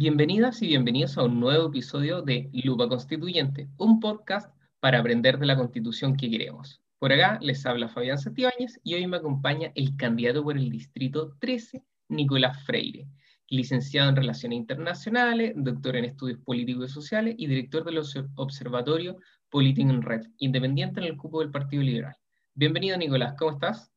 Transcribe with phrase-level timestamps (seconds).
[0.00, 5.46] Bienvenidas y bienvenidos a un nuevo episodio de Lupa Constituyente, un podcast para aprender de
[5.46, 6.80] la constitución que queremos.
[7.00, 11.34] Por acá les habla Fabián Santibáñez y hoy me acompaña el candidato por el distrito
[11.40, 13.08] 13, Nicolás Freire,
[13.48, 18.00] licenciado en Relaciones Internacionales, doctor en Estudios Políticos y Sociales y director del
[18.36, 19.16] Observatorio
[19.50, 22.14] Político en Red, independiente en el cupo del Partido Liberal.
[22.54, 23.90] Bienvenido, Nicolás, ¿cómo estás?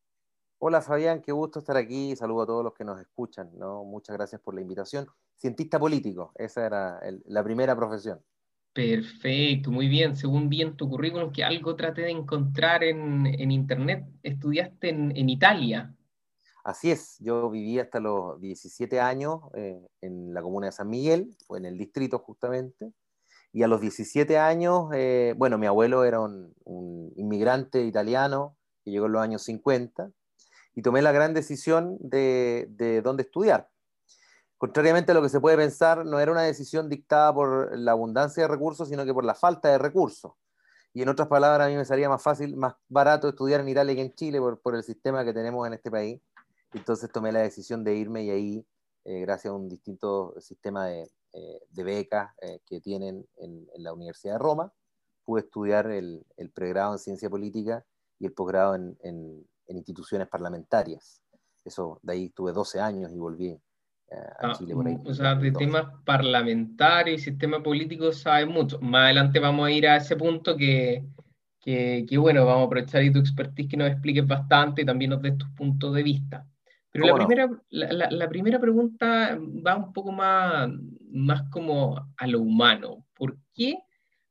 [0.57, 2.15] Hola, Fabián, qué gusto estar aquí.
[2.15, 3.51] Saludo a todos los que nos escuchan.
[3.55, 3.83] ¿no?
[3.83, 5.05] Muchas gracias por la invitación.
[5.41, 8.21] Cientista político, esa era la primera profesión.
[8.73, 10.15] Perfecto, muy bien.
[10.15, 15.95] Según bien tu currículum, que algo traté de encontrar en, internet, estudiaste en, Italia.
[16.63, 21.35] Así es, yo viví hasta los 17 años eh, en la comuna de San Miguel,
[21.47, 22.93] o en el distrito justamente,
[23.51, 26.53] y a los 17 años, eh, bueno, mi abuelo era un,
[27.15, 30.11] inmigrante italiano que llegó en los años 50,
[30.75, 33.70] y tomé la gran decisión de, de dónde estudiar.
[34.61, 38.43] Contrariamente a lo que se puede pensar, no era una decisión dictada por la abundancia
[38.43, 40.33] de recursos, sino que por la falta de recursos.
[40.93, 43.95] Y en otras palabras, a mí me salía más fácil, más barato estudiar en Italia
[43.95, 46.21] que en Chile por, el sistema que tenemos en este país.
[46.75, 48.67] Entonces tomé la decisión de irme y ahí,
[49.05, 54.33] eh, gracias a un distinto sistema de, eh, becas eh, que tienen en, la Universidad
[54.33, 54.71] de Roma,
[55.25, 57.83] pude estudiar el, pregrado en ciencia política
[58.19, 61.19] y el posgrado en, en, instituciones parlamentarias.
[61.65, 63.59] Eso, de ahí tuve 12 años y volví
[64.11, 68.79] Ah, mm, o sea, de temas parlamentarios y sistema político sabe mucho.
[68.81, 71.05] Más adelante vamos a ir a ese punto que,
[71.61, 75.21] que, bueno, vamos a aprovechar y tu expertise que nos expliques bastante y también nos
[75.21, 76.45] des tus puntos de vista.
[76.91, 80.69] Pero la primera, la, la, primera pregunta va un poco más,
[81.09, 83.05] más como a lo humano.
[83.13, 83.77] ¿Por qué,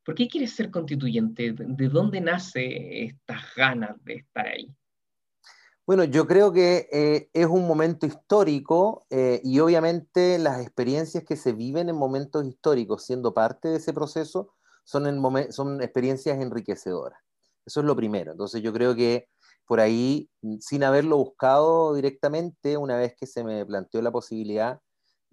[0.05, 1.55] ¿Por qué quieres ser constituyente?
[1.57, 4.71] ¿De dónde nace estas ganas de estar ahí?
[5.91, 11.35] Bueno, yo creo que eh, es un momento histórico eh, y obviamente las experiencias que
[11.35, 17.19] se viven en momentos históricos, siendo parte de ese proceso, son, en son experiencias enriquecedoras.
[17.67, 18.31] Eso es lo primero.
[18.31, 19.27] Entonces yo creo que
[19.67, 20.31] por ahí,
[20.61, 24.79] sin haberlo buscado directamente, una vez que se me planteó la posibilidad,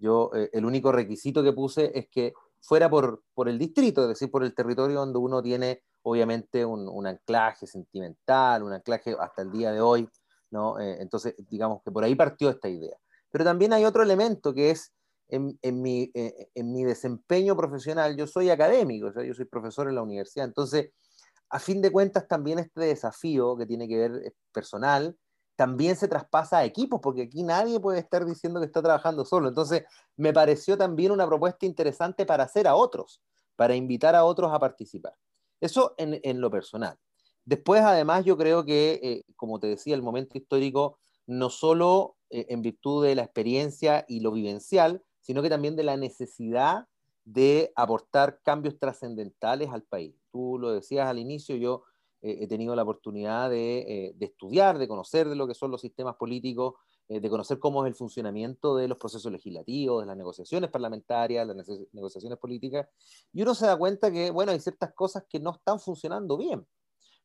[0.00, 4.08] yo eh, el único requisito que puse es que fuera por, por el distrito, es
[4.08, 9.42] decir, por el territorio donde uno tiene obviamente un, un anclaje sentimental, un anclaje hasta
[9.42, 10.08] el día de hoy
[10.50, 10.78] ¿no?
[10.80, 12.96] Eh, entonces, digamos que por ahí partió esta idea.
[13.30, 14.92] Pero también hay otro elemento que es
[15.28, 20.90] en, eh, mi, desempeño profesional, yo soy académico, yo soy profesor en la universidad, entonces,
[21.50, 25.16] a fin de cuentas, también este desafío que tiene que ver eh, personal,
[25.56, 29.48] también se traspasa a equipos, porque aquí nadie puede estar diciendo que está trabajando solo.
[29.48, 29.82] Entonces,
[30.16, 33.20] me pareció también una propuesta interesante para hacer a otros,
[33.56, 35.14] para invitar a otros a participar.
[35.60, 36.96] Eso en lo personal.
[37.48, 42.44] Después, además, yo creo que, eh, como te decía, el momento histórico, no solo eh,
[42.50, 46.88] en virtud de la experiencia y lo vivencial, sino que también de la necesidad
[47.24, 50.14] de aportar cambios trascendentales al país.
[50.30, 51.84] Tú lo decías al inicio, yo
[52.20, 56.16] eh, he tenido la oportunidad de, estudiar, de conocer de lo que son los sistemas
[56.16, 56.74] políticos,
[57.08, 61.66] de conocer cómo es el funcionamiento de los procesos legislativos, de las negociaciones parlamentarias, las
[61.92, 62.86] negociaciones políticas,
[63.32, 66.66] y uno se da cuenta que, bueno, hay ciertas cosas que no están funcionando bien.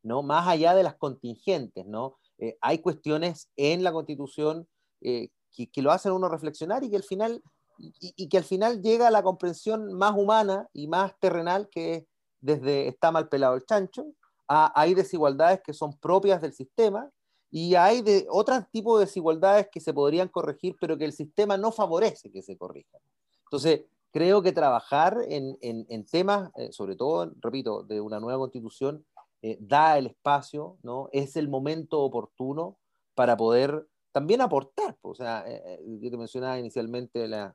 [0.03, 0.21] ¿No?
[0.21, 2.17] Más allá de las contingentes, ¿no?
[2.37, 4.67] Eh, hay cuestiones en la Constitución
[5.01, 7.41] eh, que, lo hacen uno reflexionar y que al final
[7.77, 12.05] y, que al final llega a la comprensión más humana y más terrenal que
[12.39, 14.05] desde está mal pelado el chancho,
[14.47, 17.09] hay desigualdades que son propias del sistema
[17.49, 21.57] y hay de otros tipos de desigualdades que se podrían corregir, pero que el sistema
[21.57, 23.01] no favorece que se corrijan.
[23.45, 23.81] Entonces,
[24.11, 29.05] creo que trabajar en, temas, eh, sobre todo, repito, de una nueva constitución,
[29.45, 31.09] eh, da el espacio, ¿no?
[31.11, 32.77] Es el momento oportuno
[33.13, 34.97] para poder también aportar.
[35.01, 37.53] O sea, eh, eh, yo te mencionaba inicialmente la,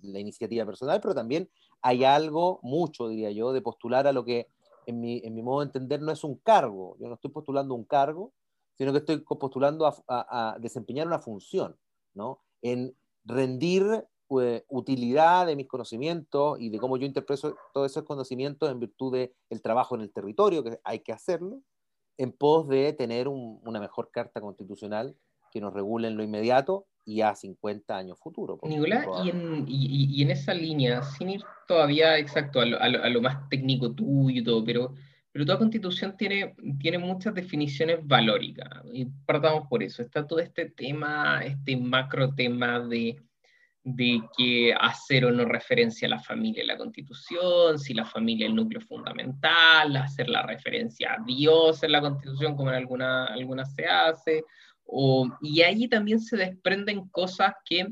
[0.00, 1.50] la, iniciativa personal, pero también
[1.82, 4.48] hay algo, mucho diría yo, de postular a lo que
[4.86, 6.96] en mi, en mi modo de entender no es un cargo.
[6.98, 8.32] Yo no estoy postulando un cargo,
[8.78, 11.76] sino que estoy postulando a, a, a desempeñar una función,
[12.14, 12.40] ¿no?
[12.62, 14.06] En rendir
[14.68, 19.32] utilidad de mis conocimientos y de cómo yo interpreto todos esos conocimientos en virtud del
[19.50, 21.60] el trabajo en el territorio, que hay que hacerlo,
[22.18, 25.16] en pos de tener una mejor carta constitucional
[25.50, 28.58] que nos regule en lo inmediato y a 50 años futuro.
[28.62, 33.20] Nicolás, y en, y, en, esa línea, sin ir todavía exacto a lo, a lo,
[33.20, 34.94] más técnico tuyo y todo, pero,
[35.32, 40.00] pero toda constitución tiene, tiene muchas definiciones valóricas, y partamos por eso.
[40.00, 43.16] Está todo este tema, este macro tema de
[43.84, 48.46] de que hacer o no referencia a la familia en la constitución, si la familia
[48.46, 53.30] es el núcleo fundamental, hacer la referencia a Dios en la constitución, como en algunas
[53.30, 54.44] alguna se hace,
[54.84, 57.88] o, y allí también se desprenden cosas que,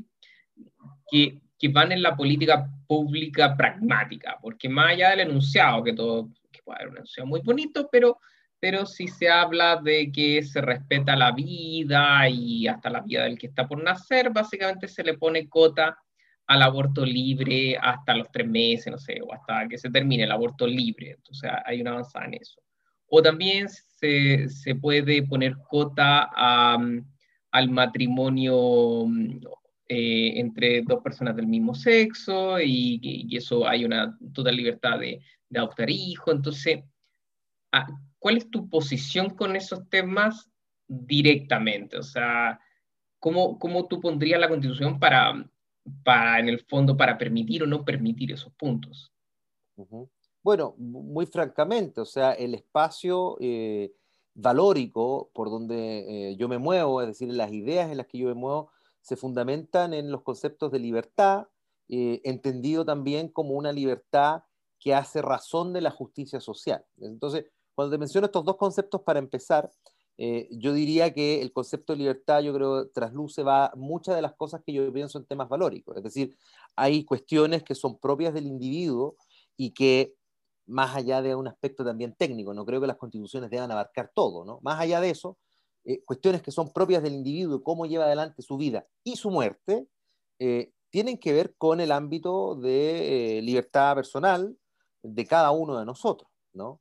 [1.09, 6.29] que, que van en la política pública pragmática, porque más allá del enunciado, que todo,
[6.51, 8.19] que puede haber un enunciado muy bonito, pero,
[8.61, 13.39] pero si se habla de que se respeta la vida y hasta la vida del
[13.39, 15.97] que está por nacer, básicamente se le pone cota
[16.45, 20.31] al aborto libre hasta los tres meses, no sé, o hasta que se termine el
[20.31, 21.15] aborto libre.
[21.17, 22.61] Entonces hay una avanzada en eso.
[23.07, 29.07] O también se, se puede poner cota al matrimonio
[29.87, 35.19] eh, entre dos personas del mismo sexo y, y, eso hay una total libertad de,
[35.49, 36.35] de adoptar hijos.
[36.35, 36.83] Entonces,
[37.71, 37.87] ah,
[38.21, 40.49] ¿cuál es tu posición con esos temas
[40.87, 41.97] directamente?
[41.97, 42.61] O sea,
[43.19, 45.51] ¿cómo, cómo tú pondrías la constitución para
[46.03, 49.11] para, en el fondo, para permitir o no permitir esos puntos.
[50.43, 53.93] Bueno, muy francamente, o sea, el espacio eh,
[54.33, 58.27] valórico por donde eh, yo me muevo, es decir, las ideas en las que yo
[58.27, 58.71] me muevo,
[59.01, 61.47] se fundamentan en los conceptos de libertad,
[61.89, 64.43] eh, entendido también como una libertad
[64.79, 66.85] que hace razón de la justicia social.
[66.99, 67.45] Entonces,
[67.75, 69.69] cuando te menciono estos dos conceptos para empezar,
[70.17, 74.35] eh, yo diría que el concepto de libertad, yo creo, trasluce va muchas de las
[74.35, 75.97] cosas que yo pienso en temas valóricos.
[75.97, 76.37] Es decir,
[76.75, 79.15] hay cuestiones que son propias del individuo
[79.57, 80.13] y que,
[80.67, 84.45] más allá de un aspecto también técnico, no creo que las constituciones deban abarcar todo,
[84.45, 84.59] ¿no?
[84.61, 85.37] Más allá de eso,
[85.85, 89.87] eh, cuestiones que son propias del individuo, cómo lleva adelante su vida y su muerte,
[90.37, 94.55] eh, tienen que ver con el ámbito de libertad personal
[95.01, 96.79] de cada uno de nosotros, ¿no?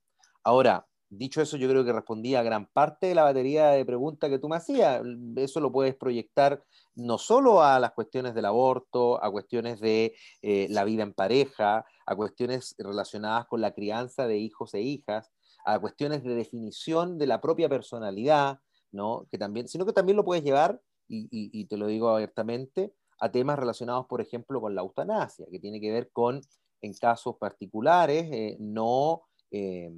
[0.50, 4.30] Ahora, Dicho eso, yo creo que respondí a gran parte de la batería de preguntas
[4.30, 5.02] que tú me hacías.
[5.34, 6.62] Eso lo puedes proyectar
[6.94, 11.84] no solo a las cuestiones del aborto, a cuestiones de eh, la vida en pareja,
[12.06, 15.32] a cuestiones relacionadas con la crianza de hijos e hijas,
[15.64, 18.60] a cuestiones de definición de la propia personalidad,
[18.92, 19.26] ¿no?
[19.32, 23.58] que también, sino que también lo puedes llevar, y, te lo digo abiertamente, a temas
[23.58, 26.40] relacionados, por ejemplo, con la eutanasia, que tiene que ver con,
[26.82, 29.22] en casos particulares, eh, no...
[29.50, 29.90] Eh,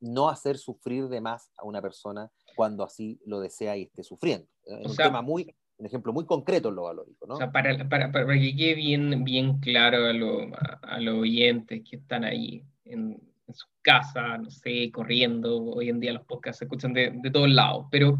[0.00, 4.46] no hacer sufrir de más a una persona cuando así lo desea y esté sufriendo.
[4.64, 7.26] Es un tema muy, un ejemplo muy concreto en lo valórico.
[7.26, 7.34] ¿no?
[7.34, 11.96] O sea, para, para, para, que quede bien, bien claro a, a, los oyentes que
[11.96, 16.64] están ahí en, en, su casa, no sé, corriendo, hoy en día los podcasts se
[16.64, 18.18] escuchan de, de todos lados, pero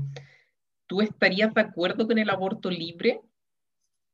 [0.86, 3.20] ¿tú estarías de acuerdo con el aborto libre?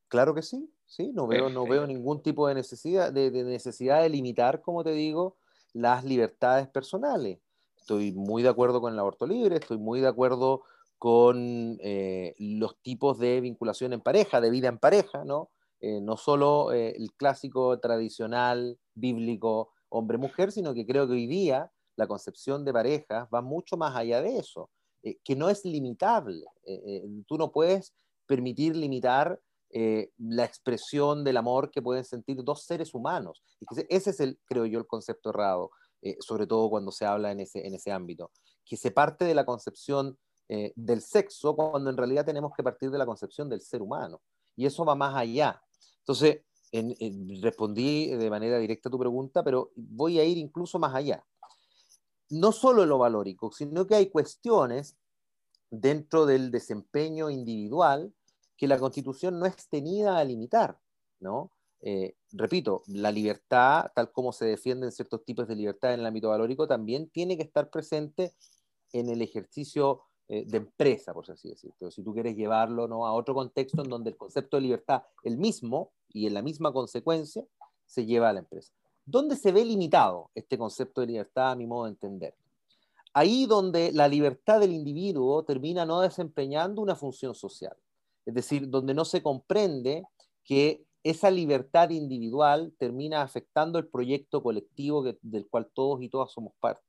[0.08, 4.02] Claro que sí, sí, no veo, no veo ningún tipo de necesidad de, de necesidad
[4.02, 5.36] de limitar, como te digo,
[5.72, 7.38] las libertades personales
[7.84, 10.62] estoy muy de acuerdo con el aborto libre, estoy muy de acuerdo
[10.96, 15.50] con eh, los tipos de vinculación en pareja, de vida en pareja, ¿no?
[15.80, 21.70] Eh, no solo eh, el clásico tradicional bíblico hombre-mujer, sino que creo que hoy día
[21.96, 24.70] la concepción de parejas va mucho más allá de eso,
[25.02, 26.46] que no es limitable.
[27.26, 27.92] tú no puedes
[28.26, 29.38] permitir limitar
[30.16, 33.44] la expresión del amor que pueden sentir dos seres humanos.
[33.90, 35.70] ese es el, creo yo, el concepto errado.
[36.04, 38.30] Eh, sobre todo cuando se habla en ese, en ese ámbito,
[38.62, 40.18] que se parte de la concepción
[40.50, 44.20] eh, del sexo cuando en realidad tenemos que partir de la concepción del ser humano.
[44.54, 45.62] Y eso va más allá.
[46.00, 46.42] Entonces,
[47.40, 51.24] respondí de manera directa a tu pregunta, pero voy a ir incluso más allá.
[52.28, 54.98] No solo en lo valórico, sino que hay cuestiones
[55.70, 58.12] dentro del desempeño individual
[58.58, 60.78] que la Constitución no es tenida a limitar,
[61.18, 61.50] ¿no?
[61.86, 66.30] Eh, repito, la libertad, tal como se defienden ciertos tipos de libertad en el ámbito
[66.30, 68.32] valórico, también tiene que estar presente
[68.94, 71.90] en el ejercicio eh, de empresa, por así decirlo.
[71.90, 73.06] Si tú quieres llevarlo ¿no?
[73.06, 76.72] a otro contexto en donde el concepto de libertad, el mismo y en la misma
[76.72, 77.44] consecuencia,
[77.84, 78.72] se lleva a la empresa.
[79.04, 82.34] ¿Dónde se ve limitado este concepto de libertad, a mi modo de entender?
[83.12, 87.76] Ahí donde la libertad del individuo termina no desempeñando una función social.
[88.24, 90.04] Es decir, donde no se comprende
[90.44, 96.54] que esa libertad individual termina afectando el proyecto colectivo del cual todos y todas somos
[96.60, 96.82] parte.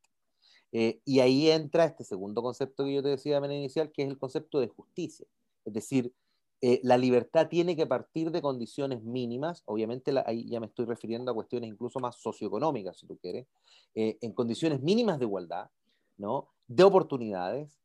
[0.72, 4.04] Eh, y ahí entra este segundo concepto que yo te decía de manera inicial, que
[4.04, 5.28] es el concepto de justicia.
[5.66, 6.14] Es decir,
[6.62, 11.32] eh, la libertad tiene que partir de condiciones mínimas, obviamente ahí ya me estoy refiriendo
[11.32, 13.48] a cuestiones incluso más socioeconómicas, si tú quieres,
[13.94, 15.70] eh, en condiciones mínimas de igualdad,
[16.18, 16.50] ¿no?
[16.68, 17.78] de oportunidades,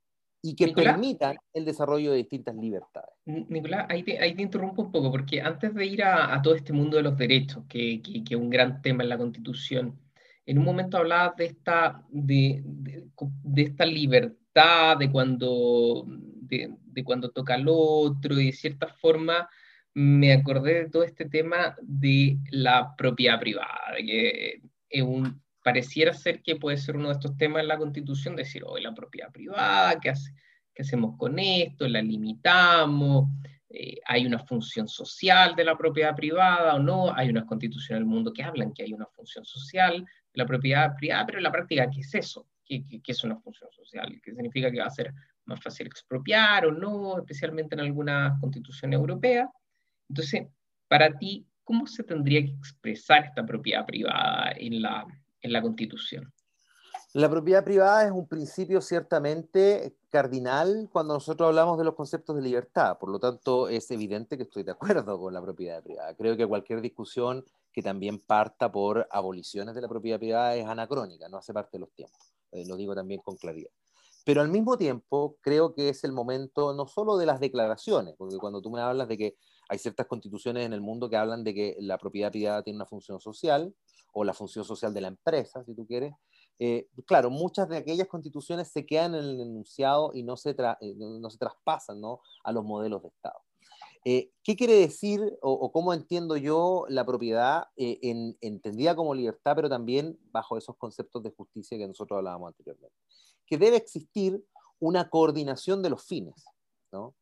[0.42, 3.14] y que permitan el desarrollo de distintas libertades.
[3.26, 6.54] Nicolás, ahí te, ahí te interrumpo un poco, porque antes de ir a, a todo
[6.54, 9.98] este mundo de los derechos, que, que, que, es un gran tema en la Constitución,
[10.46, 17.30] en un momento hablabas de esta, de, de, esta libertad, de cuando, de, de, cuando
[17.30, 19.48] toca al otro, y de cierta forma
[19.92, 26.12] me acordé de todo este tema de la propiedad privada, de que es un, pareciera
[26.12, 29.30] ser que puede ser uno de estos temas en la Constitución, decir, hoy la propiedad
[29.30, 30.32] privada, ¿qué, hace,
[30.74, 31.86] ¿qué hacemos con esto?
[31.88, 33.28] ¿La limitamos?
[33.72, 38.06] eh, hay una función social de la propiedad privada o no, hay unas constituciones del
[38.06, 41.52] mundo que hablan que hay una función social de la propiedad privada, pero en la
[41.52, 42.48] práctica, ¿qué es eso?
[42.64, 44.20] ¿Qué, es una función social?
[44.22, 45.12] ¿Qué significa que va a ser
[45.44, 49.48] más fácil expropiar o no, especialmente en alguna constitución europea?
[50.08, 50.48] Entonces,
[50.88, 55.06] para ti, ¿cómo se tendría que expresar esta propiedad privada en la,
[55.42, 56.32] en la constitución?
[57.12, 62.42] La propiedad privada es un principio ciertamente cardinal cuando nosotros hablamos de los conceptos de
[62.42, 62.98] libertad.
[62.98, 66.14] Por lo tanto, es evidente que estoy de acuerdo con la propiedad privada.
[66.14, 71.28] Creo que cualquier discusión que también parta por aboliciones de la propiedad privada es anacrónica,
[71.28, 72.32] no hace parte de los tiempos.
[72.52, 73.70] Eh, lo digo también con claridad.
[74.24, 78.36] Pero al mismo tiempo, creo que es el momento no solo de las declaraciones, porque
[78.36, 79.36] cuando tú me hablas de que
[79.68, 82.86] hay ciertas constituciones en el mundo que hablan de que la propiedad privada tiene una
[82.86, 83.74] función social,
[84.12, 86.14] o la función social de la empresa, si tú quieres,
[86.62, 90.94] eh, claro, muchas de aquellas constituciones se quedan en el enunciado y no se, eh,
[90.94, 92.20] no se traspasan ¿no?
[92.44, 93.40] a los modelos de Estado.
[94.04, 99.70] Eh, ¿Qué quiere decir o, cómo entiendo yo la propiedad en, entendida como libertad, pero
[99.70, 102.96] también bajo esos conceptos de justicia que nosotros hablábamos anteriormente?
[103.46, 104.44] Que debe existir
[104.80, 106.44] una coordinación de los fines.
[106.92, 107.14] ¿no?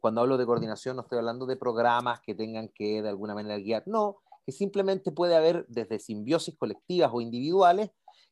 [0.00, 3.56] cuando hablo de coordinación no estoy hablando de programas que tengan que de alguna manera
[3.56, 7.90] guiar, no, que simplemente puede haber desde simbiosis colectivas o individuales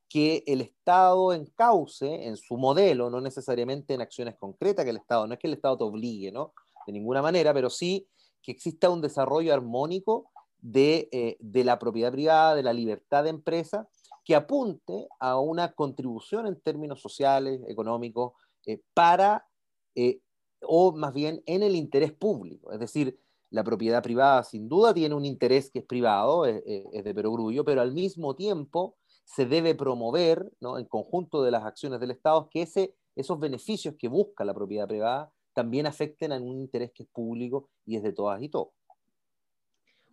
[0.08, 5.26] que el Estado encauce en su modelo, no necesariamente en acciones concretas que el Estado,
[5.26, 6.52] no es que el Estado te obligue, ¿no?
[6.86, 8.06] De ninguna manera, pero sí
[8.42, 13.30] que exista un desarrollo armónico de, eh, de la propiedad privada, de la libertad de
[13.30, 13.88] empresa,
[14.24, 18.34] que apunte a una contribución en términos sociales, económicos,
[18.66, 19.46] eh, para,
[19.94, 20.20] eh,
[20.60, 22.70] o más bien en el interés público.
[22.72, 23.18] Es decir,
[23.52, 27.64] la propiedad privada sin duda tiene un interés que es privado, es, es de perogrullo,
[27.64, 30.78] pero al mismo tiempo se debe promover, ¿no?
[30.78, 34.88] en conjunto de las acciones del Estado, que ese, esos beneficios que busca la propiedad
[34.88, 38.70] privada también afecten a un interés que es público y es de todas y todos.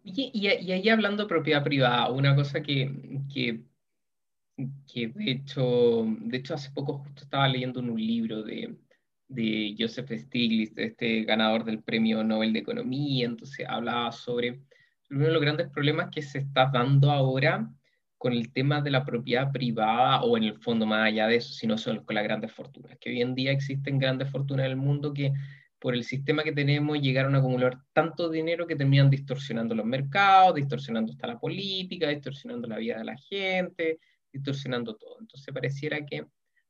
[0.04, 3.64] Y, y, ahí hablando de propiedad privada, una cosa que, que,
[4.92, 8.78] que, de, hecho, de hecho hace poco justo estaba leyendo en un libro de,
[9.30, 14.60] de Joseph Stiglitz, este ganador del Premio Nobel de Economía, entonces hablaba sobre
[15.12, 17.70] uno de los grandes problemas que se está dando ahora
[18.18, 21.54] con el tema de la propiedad privada o en el fondo más allá de eso,
[21.54, 24.78] sino solo con las grandes fortunas, que hoy en día existen grandes fortunas en el
[24.78, 25.32] mundo que
[25.80, 30.56] por el sistema que tenemos llegaron a acumular tanto dinero que terminan distorsionando los mercados,
[30.56, 34.00] distorsionando hasta la política, distorsionando la vida de la gente,
[34.34, 35.18] distorsionando todo.
[35.22, 36.26] Entonces pareciera que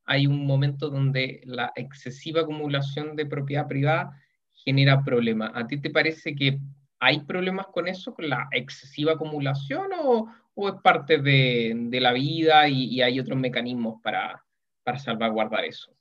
[0.10, 4.20] hay un momento donde la excesiva acumulación de propiedad privada
[4.52, 5.52] genera problemas.
[5.54, 6.60] ¿A ti te parece que
[7.00, 12.12] hay problemas con eso, con la excesiva acumulación o, o es parte de, de la
[12.12, 14.44] vida y, hay otros mecanismos para,
[14.84, 15.92] para salvaguardar eso?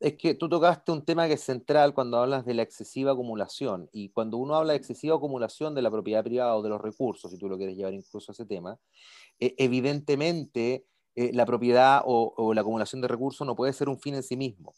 [0.00, 3.86] Es que tú tocaste un tema que es central cuando hablas de la excesiva acumulación.
[3.92, 7.30] Y cuando uno habla de excesiva acumulación de la propiedad privada o de los recursos,
[7.30, 8.78] si tú lo quieres llevar incluso a ese tema,
[9.38, 14.14] eh, evidentemente eh, la propiedad o, la acumulación de recursos no puede ser un fin
[14.14, 14.74] en sí mismo.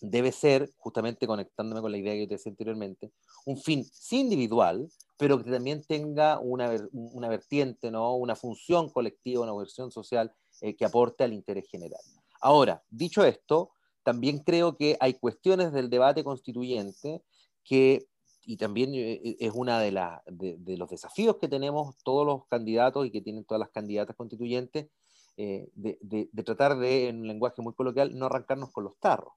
[0.00, 3.12] Debe ser, justamente conectándome con la idea que te decía anteriormente,
[3.46, 8.14] un fin sí individual, pero que también tenga una, una vertiente, ¿no?
[8.16, 12.00] una función colectiva, una versión social eh, que aporte al interés general.
[12.40, 13.70] Ahora, dicho esto,
[14.02, 17.22] también creo que hay cuestiones del debate constituyente
[17.64, 18.06] que,
[18.42, 19.90] y también eh, es uno de,
[20.26, 24.14] de, de, los desafíos que tenemos todos los candidatos y que tienen todas las candidatas
[24.14, 24.88] constituyentes,
[25.36, 29.32] de, de, tratar de, en un lenguaje muy coloquial, no arrancarnos con los tarros.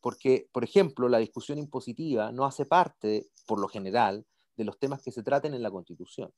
[0.00, 4.24] Porque, por ejemplo, la discusión impositiva no hace parte, por lo general,
[4.56, 6.32] de los temas que se traten en la Constitución.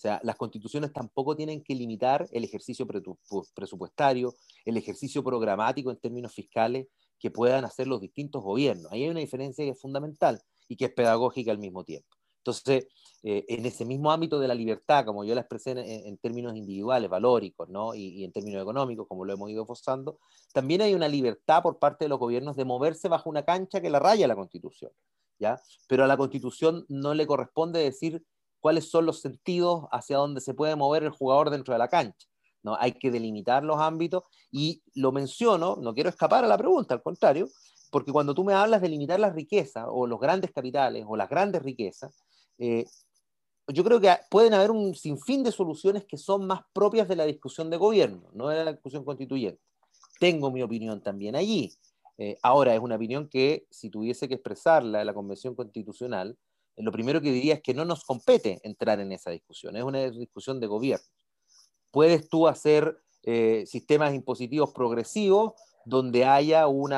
[0.00, 6.32] sea, las constituciones tampoco tienen que limitar el ejercicio presupuestario, el ejercicio programático en términos
[6.32, 6.86] fiscales
[7.18, 8.90] que puedan hacer los distintos gobiernos.
[8.90, 12.16] Ahí hay una diferencia que es fundamental y que es pedagógica al mismo tiempo.
[12.40, 12.88] Entonces,
[13.22, 17.08] eh, en ese mismo ámbito de la libertad, como yo la expresé en, términos individuales,
[17.10, 17.94] valóricos, ¿no?
[17.94, 20.18] Y, y, en términos económicos, como lo hemos ido forzando,
[20.52, 23.90] también hay una libertad por parte de los gobiernos de moverse bajo una cancha que
[23.90, 24.90] la raya la Constitución.
[25.88, 28.24] Pero a la Constitución no le corresponde decir
[28.60, 32.28] cuáles son los sentidos hacia donde se puede mover el jugador dentro de la cancha.
[32.62, 32.76] ¿no?
[32.78, 37.02] Hay que delimitar los ámbitos y lo menciono, no quiero escapar a la pregunta, al
[37.02, 37.48] contrario,
[37.90, 41.28] porque cuando tú me hablas de limitar las riquezas o los grandes capitales o las
[41.28, 42.14] grandes riquezas,
[42.60, 42.84] eh,
[43.68, 47.24] yo creo que pueden haber un sinfín de soluciones que son más propias de la
[47.24, 49.60] discusión de gobierno, no de la discusión constituyente.
[50.18, 51.72] Tengo mi opinión también allí,
[52.18, 56.36] eh, ahora, es una opinión que si tuviese que expresarla en la Convención Constitucional,
[56.76, 59.82] eh, lo primero que diría es que no nos compete entrar en esa discusión, es
[59.82, 61.06] una discusión de gobierno.
[61.90, 63.02] Puedes tú hacer
[63.66, 65.52] sistemas impositivos progresivos
[65.84, 66.94] donde haya un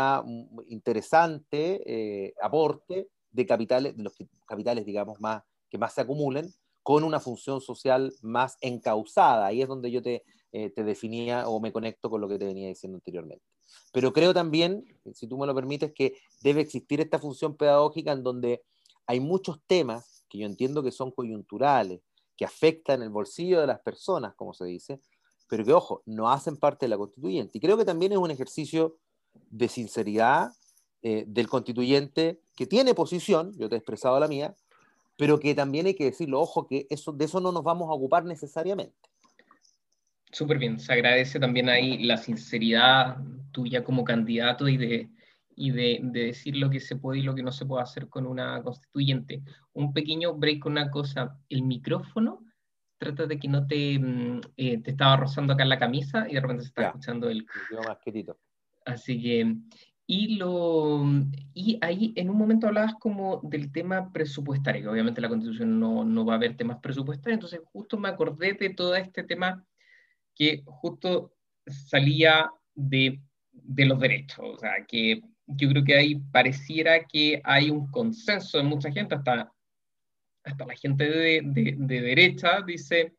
[0.68, 4.12] interesante aporte de capitales, de los
[4.46, 5.42] capitales, digamos, más,
[5.72, 6.52] que más se acumulen,
[6.82, 9.46] con una función social más encausada.
[9.46, 12.44] Ahí es donde yo te, eh, te definía o me conecto con lo que te
[12.44, 13.42] venía diciendo anteriormente.
[13.90, 18.22] Pero creo también, si tú me lo permites, que debe existir esta función pedagógica en
[18.22, 18.62] donde
[19.06, 22.02] hay muchos temas que yo entiendo que son coyunturales,
[22.36, 25.00] que afectan el bolsillo de las personas, como se dice,
[25.48, 27.56] pero que, ojo, no hacen parte de la constituyente.
[27.56, 28.98] Y creo que también es un ejercicio
[29.32, 30.52] de sinceridad
[31.00, 34.54] eh, del constituyente que tiene posición, yo te he expresado la mía,
[35.22, 37.92] pero que también hay que decirlo, ojo, que eso, de eso no nos vamos a
[37.92, 39.08] ocupar necesariamente.
[40.32, 43.18] Súper bien, se agradece también ahí la sinceridad
[43.52, 45.10] tuya como candidato y de,
[45.54, 48.26] y de, decir lo que se puede y lo que no se puede hacer con
[48.26, 49.44] una constituyente.
[49.74, 52.44] Un pequeño break con una cosa, el micrófono,
[52.98, 56.34] trata de que no te, mm, eh, te estaba rozando acá en la camisa y
[56.34, 57.46] de repente se está escuchando el...
[58.84, 59.54] Así que,
[60.14, 61.02] y, lo,
[61.54, 66.04] y ahí en un momento hablabas como del tema presupuestario, que obviamente la constitución no,
[66.04, 69.64] no va a haber temas presupuestarios, entonces justo me acordé de todo este tema
[70.34, 71.32] que justo
[71.66, 77.70] salía de, de los derechos, o sea, que yo creo que ahí pareciera que hay
[77.70, 79.50] un consenso de mucha gente, hasta,
[80.44, 83.14] hasta la gente de, de derecha dice,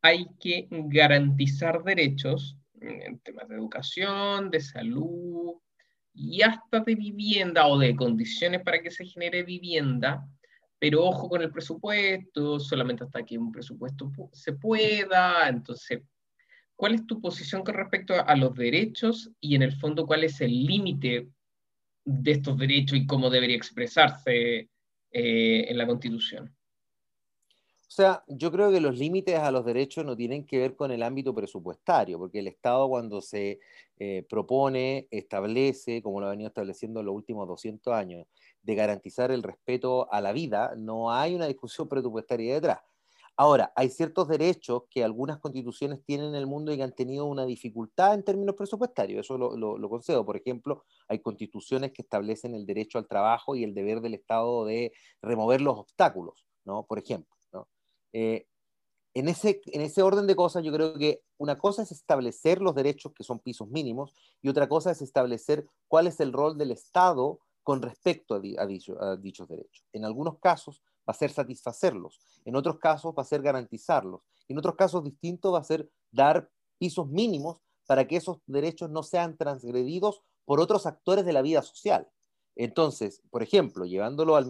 [0.00, 5.60] hay que garantizar derechos en temas de educación, de salud
[6.14, 10.26] y hasta de vivienda o de condiciones para que se genere vivienda,
[10.78, 16.02] pero ojo con el presupuesto, solamente hasta que un presupuesto se pueda, entonces
[16.82, 20.40] ¿Cuál es tu posición con respecto a, los derechos y en el fondo cuál es
[20.40, 21.28] el límite
[22.04, 24.68] de estos derechos y cómo debería expresarse
[25.12, 26.52] eh, en la Constitución?
[27.92, 30.90] O sea, yo creo que los límites a los derechos no tienen que ver con
[30.92, 33.60] el ámbito presupuestario, porque el Estado cuando se
[33.98, 38.26] eh, propone, establece, como lo ha venido estableciendo en los últimos 200 años,
[38.62, 42.78] de garantizar el respeto a la vida, no hay una discusión presupuestaria detrás.
[43.36, 47.26] Ahora, hay ciertos derechos que algunas constituciones tienen en el mundo y que han tenido
[47.26, 50.24] una dificultad en términos presupuestarios, eso lo, concedo.
[50.24, 54.64] Por ejemplo, hay constituciones que establecen el derecho al trabajo y el deber del Estado
[54.64, 56.86] de remover los obstáculos, ¿no?
[56.86, 57.41] Por ejemplo.
[58.12, 58.46] Eh,
[59.14, 62.74] en, ese, en ese orden de cosas, yo creo que una cosa es establecer los
[62.74, 66.70] derechos que son pisos mínimos y otra cosa es establecer cuál es el rol del
[66.70, 69.84] Estado con respecto a, dichos derechos.
[69.92, 74.58] En algunos casos, va a ser satisfacerlos, en otros casos va a ser garantizarlos, en
[74.58, 76.48] otros casos distintos va a ser dar
[76.78, 81.62] pisos mínimos para que esos derechos no sean transgredidos por otros actores de la vida
[81.62, 82.08] social.
[82.54, 84.46] Entonces, por ejemplo, llevándolo al,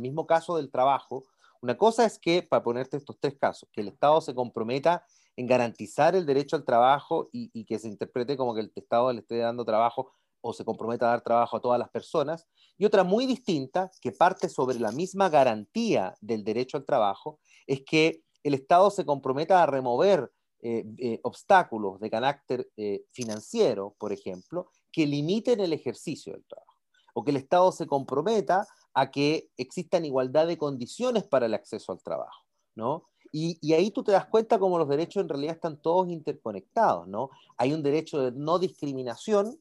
[0.00, 1.24] mismo caso del trabajo,
[1.66, 5.48] una cosa es que, para ponerte estos tres casos, que el Estado se comprometa en
[5.48, 9.38] garantizar el derecho al trabajo y, que se interprete como que el Estado le esté
[9.38, 12.46] dando trabajo o se compromete a dar trabajo a todas las personas,
[12.78, 17.82] y otra muy distinta, que parte sobre la misma garantía del derecho al trabajo, es
[17.84, 20.30] que el Estado se comprometa a remover
[20.62, 26.76] eh, eh, obstáculos de carácter eh, financiero, por ejemplo, que limiten el ejercicio del trabajo,
[27.12, 31.92] o que el Estado se comprometa a que existan igualdad de condiciones para el acceso
[31.92, 33.04] al trabajo, ¿no?
[33.30, 37.28] Y, ahí tú te das cuenta cómo los derechos en realidad están todos interconectados, ¿no?
[37.58, 39.58] Hay un derecho de no discriminación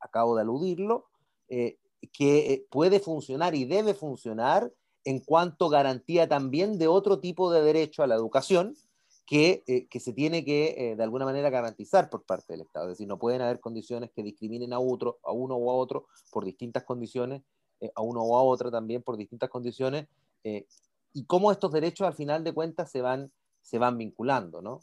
[0.00, 1.06] acabo de aludirlo,
[1.48, 1.78] eh,
[2.12, 4.70] que eh, puede funcionar y debe funcionar
[5.04, 8.76] en cuanto garantía también de otro tipo de derecho a la educación
[9.24, 12.86] que, eh, que se tiene que de alguna manera garantizar por parte del Estado.
[12.86, 16.08] Es decir, no pueden haber condiciones que discriminen a, otro, a uno o a otro
[16.30, 17.42] por distintas condiciones,
[17.94, 20.06] a uno o a otra también por distintas condiciones,
[20.42, 23.30] y cómo estos derechos al final de cuentas se van,
[23.62, 24.80] se van vinculando, ¿no?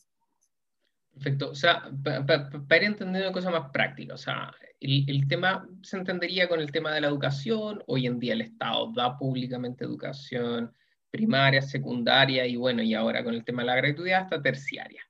[1.13, 1.51] Perfecto.
[1.51, 5.97] O sea, para ir entendiendo una cosa más práctica, o sea, el, el, tema se
[5.97, 7.84] entendería con el tema de la educación.
[7.86, 10.73] Hoy en día el Estado da públicamente educación
[11.12, 15.03] primaria, secundaria y bueno, y ahora con el tema de la gratuidad hasta terciaria.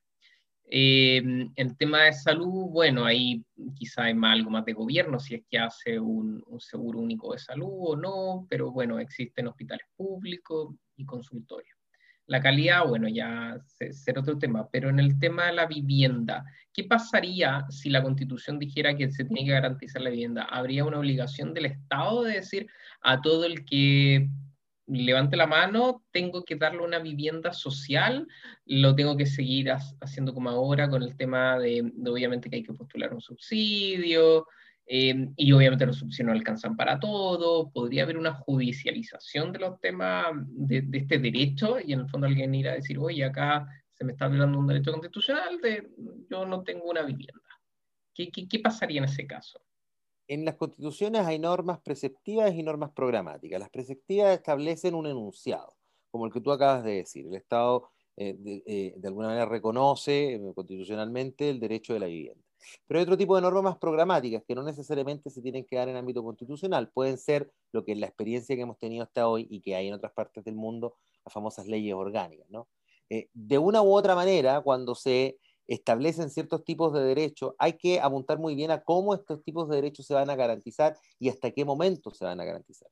[0.76, 1.22] Eh,
[1.54, 3.44] el tema de salud, bueno, ahí
[3.76, 7.32] quizá hay más, algo más de gobierno, si es que hace un, un seguro único
[7.32, 11.78] de salud o no, pero bueno, existen hospitales públicos y consultorios.
[12.26, 13.56] La calidad, bueno, ya
[13.92, 18.58] será otro tema, pero en el tema de la vivienda, ¿qué pasaría si la constitución
[18.58, 20.42] dijera que se tiene que garantizar la vivienda?
[20.42, 22.66] ¿Habría una obligación del Estado de decir
[23.00, 24.28] a todo el que
[24.86, 28.26] levante la mano, tengo que darle una vivienda social,
[28.66, 29.70] lo tengo que seguir
[30.00, 34.46] haciendo como ahora con el tema de, obviamente que hay que postular un subsidio,
[34.86, 39.80] Em, y obviamente los subsidios no alcanzan para todo, podría haber una judicialización de los
[39.80, 44.04] temas de, este derecho y en el fondo alguien irá a decir, oye, acá se
[44.04, 45.88] me está violando un derecho constitucional de
[46.28, 47.40] yo no tengo una vivienda.
[48.12, 49.58] ¿Qué, qué, qué pasaría en ese caso?
[50.28, 53.60] En las constituciones hay normas preceptivas y normas programáticas.
[53.60, 55.76] Las preceptivas establecen un enunciado,
[56.10, 57.26] como el que tú acabas de decir.
[57.26, 62.42] El Estado eh, eh, de, alguna manera reconoce eh, constitucionalmente el derecho de la vivienda.
[62.86, 65.88] Pero hay otro tipo de normas más programáticas que no necesariamente se tienen que dar
[65.88, 66.90] en ámbito constitucional.
[66.90, 69.88] Pueden ser lo que es la experiencia que hemos tenido hasta hoy y que hay
[69.88, 72.46] en otras partes del mundo, las famosas leyes orgánicas.
[73.34, 78.38] de una u otra manera, cuando se establecen ciertos tipos de derechos, hay que apuntar
[78.38, 81.64] muy bien a cómo estos tipos de derechos se van a garantizar y hasta qué
[81.64, 82.88] momento se van a garantizar.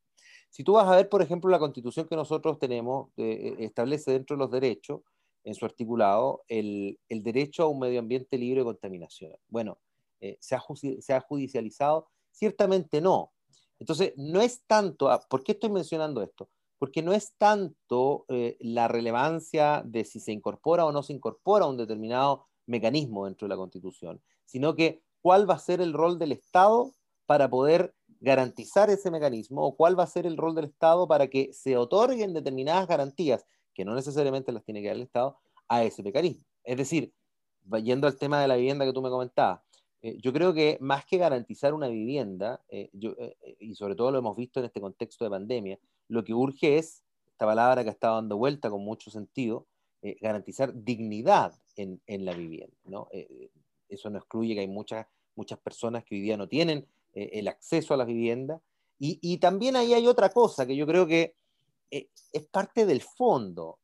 [0.50, 4.36] Si tú vas a ver, por ejemplo, la constitución que nosotros tenemos, eh, establece dentro
[4.36, 5.00] de los derechos,
[5.44, 9.32] en su articulado, el, derecho a un medio ambiente libre de contaminación.
[9.48, 9.78] Bueno,
[10.20, 10.62] eh, ¿se, ha,
[11.00, 12.08] ¿se, ha, judicializado?
[12.30, 13.32] Ciertamente no.
[13.78, 16.48] Entonces, no es tanto, ah, ¿por qué estoy mencionando esto?
[16.78, 21.66] Porque no es tanto eh, la relevancia de si se incorpora o no se incorpora
[21.66, 26.18] un determinado mecanismo dentro de la Constitución, sino que cuál va a ser el rol
[26.18, 26.90] del Estado
[27.26, 31.28] para poder garantizar ese mecanismo o cuál va a ser el rol del Estado para
[31.28, 35.84] que se otorguen determinadas garantías, que no necesariamente las tiene que dar el Estado, a
[35.84, 36.44] ese mecanismo.
[36.64, 37.12] Es decir,
[37.82, 39.60] yendo al tema de la vivienda que tú me comentabas,
[40.02, 44.18] eh, yo creo que más que garantizar una vivienda, eh, eh, y sobre todo lo
[44.18, 47.92] hemos visto en este contexto de pandemia, lo que urge es, esta palabra que ha
[47.92, 49.66] estado dando vuelta con mucho sentido,
[50.20, 52.76] garantizar dignidad en, la vivienda.
[52.84, 53.08] ¿no?
[53.12, 53.50] Eh, eh,
[53.88, 57.48] eso no excluye que hay muchas, muchas personas que hoy día no tienen eh, el
[57.48, 58.60] acceso a la vivienda.
[59.04, 61.34] Y, también ahí hay otra cosa que yo creo que
[61.90, 63.80] es parte del fondo.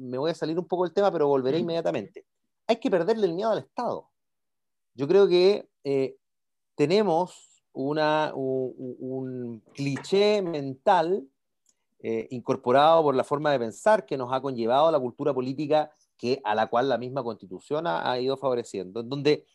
[0.00, 2.26] me voy a salir un poco del tema, pero volveré inmediatamente.
[2.66, 4.10] Hay que perderle el miedo al Estado.
[4.92, 5.68] Yo creo que
[6.74, 11.28] tenemos una, un, cliché mental
[12.02, 16.54] incorporado por la forma de pensar que nos ha conllevado la cultura política que, a
[16.54, 19.46] la cual la misma constitución ha, ido favoreciendo, en donde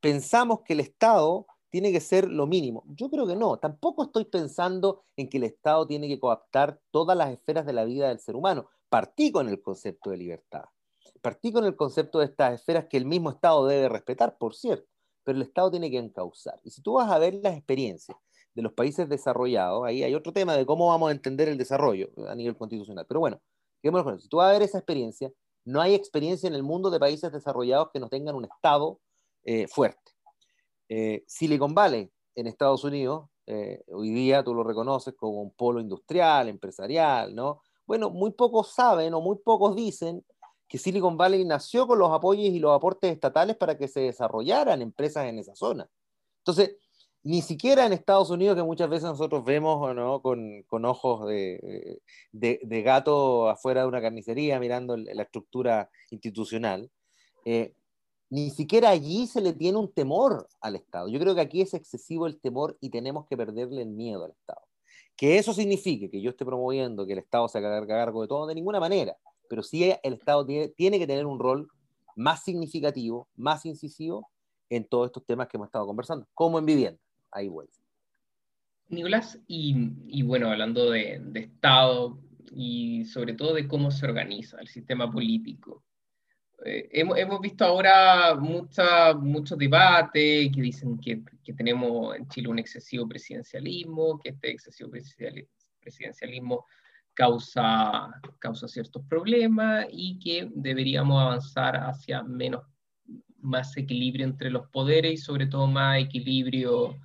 [0.00, 2.84] pensamos que el Estado tiene que ser lo mínimo.
[2.88, 7.16] Yo creo que no, tampoco estoy pensando en que el Estado tiene que coaptar todas
[7.16, 8.68] las esferas de la vida del ser humano.
[8.88, 10.64] Partí con el concepto de libertad,
[11.22, 14.88] partí con el concepto de estas esferas que el mismo Estado debe respetar, por cierto,
[15.22, 16.60] pero el Estado tiene que encauzar.
[16.64, 18.16] Y si tú vas a ver las experiencias
[18.54, 22.10] de los países desarrollados, ahí hay otro tema de cómo vamos a entender el desarrollo
[22.28, 23.06] a nivel constitucional.
[23.06, 23.40] Pero bueno,
[24.18, 25.32] si tú vas a ver esa experiencia,
[25.64, 28.98] no hay experiencia en el mundo de países desarrollados que no tengan un Estado
[29.44, 30.12] eh, fuerte.
[30.88, 35.80] Eh, Silicon Valley en Estados Unidos, eh, hoy día tú lo reconoces como un polo
[35.80, 37.62] industrial, empresarial, ¿no?
[37.86, 40.24] Bueno, muy pocos saben o muy pocos dicen
[40.68, 44.80] que Silicon Valley nació con los apoyos y los aportes estatales para que se desarrollaran
[44.82, 45.88] empresas en esa zona.
[46.38, 46.76] Entonces,
[47.22, 50.22] ni siquiera en Estados Unidos, que muchas veces nosotros vemos ¿no?
[50.22, 52.00] con, con, ojos de,
[52.32, 56.90] de, gato afuera de una carnicería mirando la estructura institucional,
[57.44, 57.74] eh,
[58.30, 61.08] ni siquiera allí se le tiene un temor al Estado.
[61.08, 64.30] Yo creo que aquí es excesivo el temor y tenemos que perderle el miedo al
[64.30, 64.62] Estado.
[65.16, 68.46] Que eso signifique que yo esté promoviendo que el Estado se haga cargo de todo,
[68.46, 69.16] de ninguna manera,
[69.48, 71.68] pero sí el Estado tiene, tiene que tener un rol
[72.16, 74.30] más significativo, más incisivo
[74.70, 77.00] en todos estos temas que hemos estado conversando, como en vivienda
[77.32, 77.72] ahí vuelve.
[78.88, 82.18] Nicolás, y, bueno, hablando de, Estado
[82.52, 85.84] y sobre todo de cómo se organiza el sistema político,
[86.64, 91.22] eh, hemos, visto ahora mucha, mucho debate que dicen que,
[91.56, 94.90] tenemos en Chile un excesivo presidencialismo, que este excesivo
[95.80, 96.66] presidencialismo
[97.14, 102.62] causa, causa ciertos problemas y que deberíamos avanzar hacia menos,
[103.38, 106.98] más equilibrio entre los poderes y sobre todo más equilibrio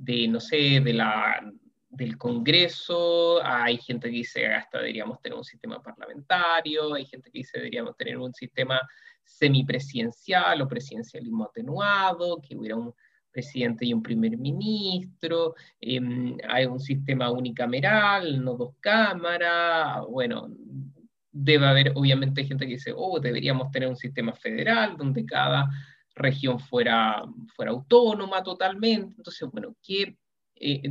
[0.00, 1.42] de, no sé, de la,
[1.90, 7.40] del Congreso, hay gente que dice hasta deberíamos tener un sistema parlamentario, hay gente que
[7.40, 8.80] dice deberíamos tener un sistema
[9.24, 12.94] semipresidencial o presidencialismo atenuado, que hubiera un
[13.30, 20.48] presidente y un primer ministro, em, hay un sistema unicameral, no dos cámaras, bueno,
[21.30, 25.68] debe haber obviamente gente que dice, oh, deberíamos tener un sistema federal donde cada
[26.20, 29.14] región fuera, fuera autónoma totalmente.
[29.16, 30.16] Entonces, bueno, ¿qué,
[30.56, 30.82] eh,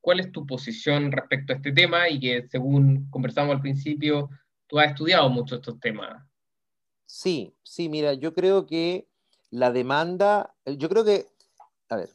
[0.00, 2.08] ¿cuál es tu posición respecto a este tema?
[2.08, 4.30] Y que según conversamos al principio,
[4.66, 6.24] tú has estudiado mucho estos temas.
[7.06, 9.08] Sí, sí, mira, yo creo que
[9.50, 11.26] la demanda, yo creo que,
[11.88, 12.10] a ver,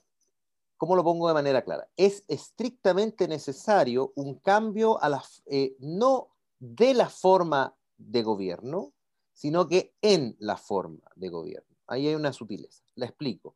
[0.78, 1.88] ¿cómo lo pongo de manera clara?
[1.98, 8.94] Es estrictamente necesario un cambio a la, eh, no de la forma de gobierno,
[9.34, 11.73] sino que en la forma de gobierno.
[11.88, 12.84] Ahí hay una sutileza.
[12.96, 13.56] La explico.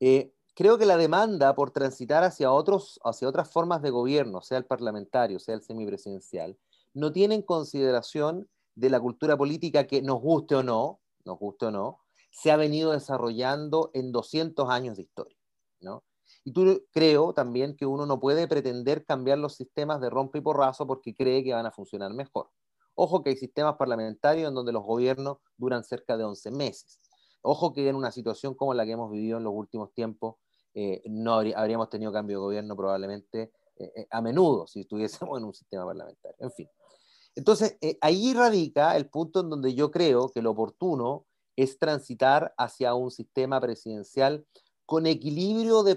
[0.00, 4.58] Eh, creo que la demanda por transitar hacia, otros, hacia otras formas de gobierno, sea
[4.58, 6.58] el parlamentario, sea el semipresidencial,
[6.92, 11.66] no tiene en consideración de la cultura política que nos guste o no, nos guste
[11.66, 12.00] o no,
[12.30, 15.36] se ha venido desarrollando en 200 años de historia.
[15.80, 16.04] ¿no?
[16.44, 20.42] Y tú creo también que uno no puede pretender cambiar los sistemas de rompe y
[20.42, 22.50] porrazo porque cree que van a funcionar mejor.
[22.94, 27.00] Ojo que hay sistemas parlamentarios en donde los gobiernos duran cerca de 11 meses.
[27.46, 30.36] Ojo que en una situación como la que hemos vivido en los últimos tiempos,
[30.72, 35.44] eh, no habríamos tenido cambio de gobierno probablemente eh, eh, a menudo si estuviésemos en
[35.44, 36.36] un sistema parlamentario.
[36.40, 36.68] En fin.
[37.36, 42.94] Entonces, ahí radica el punto en donde yo creo que lo oportuno es transitar hacia
[42.94, 44.46] un sistema presidencial
[44.86, 45.96] con equilibrio, de,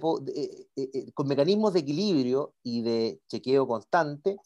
[1.13, 4.38] con mecanismos de equilibrio y de chequeo constante,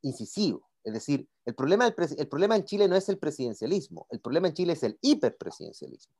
[0.00, 0.65] incisivo.
[0.86, 1.92] Es decir, el problema,
[2.56, 6.14] en Chile no es el presidencialismo, el problema en Chile es el hiperpresidencialismo.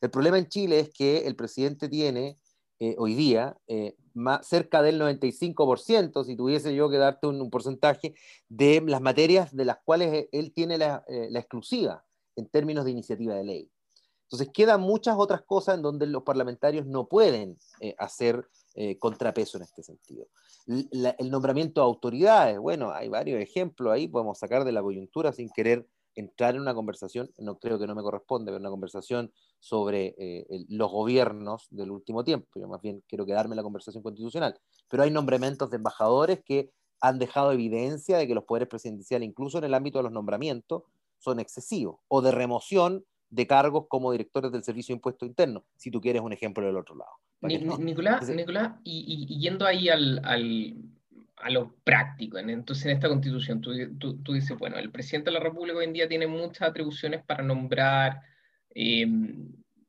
[0.00, 2.38] El problema en Chile es que el presidente tiene
[2.80, 8.14] eh, hoy día eh, más, cerca del 95%, si tuviese yo que darte un, porcentaje,
[8.48, 12.02] de las materias de las cuales él tiene la, eh, la, exclusiva
[12.36, 13.70] en términos de iniciativa de ley.
[14.22, 17.58] Entonces quedan muchas otras cosas en donde los parlamentarios no pueden
[17.98, 18.48] hacer
[18.98, 20.26] contrapeso en este sentido.
[20.66, 25.48] el nombramiento de autoridades, bueno, hay varios ejemplos ahí, podemos sacar de la coyuntura sin
[25.48, 25.86] querer
[26.16, 30.46] entrar en una conversación, no creo que no me corresponde, pero una conversación sobre eh,
[30.68, 32.48] los gobiernos del último tiempo.
[32.58, 34.58] Yo más bien quiero quedarme en la conversación constitucional.
[34.88, 39.58] Pero hay nombramientos de embajadores que han dejado evidencia de que los poderes presidenciales, incluso
[39.58, 40.84] en el ámbito de los nombramientos,
[41.18, 45.90] son excesivos, o de remoción de cargos como directores del Servicio de Impuesto Interno, si
[45.90, 47.12] tú quieres un ejemplo del otro lado.
[47.40, 50.20] Nicolás, Nicolás y, yendo ahí al,
[51.36, 52.38] a lo práctico.
[52.38, 53.72] Entonces, en esta constitución, tú,
[54.22, 57.42] tú, dices, bueno, el presidente de la República hoy en día tiene muchas atribuciones para
[57.42, 58.20] nombrar
[58.74, 59.06] eh,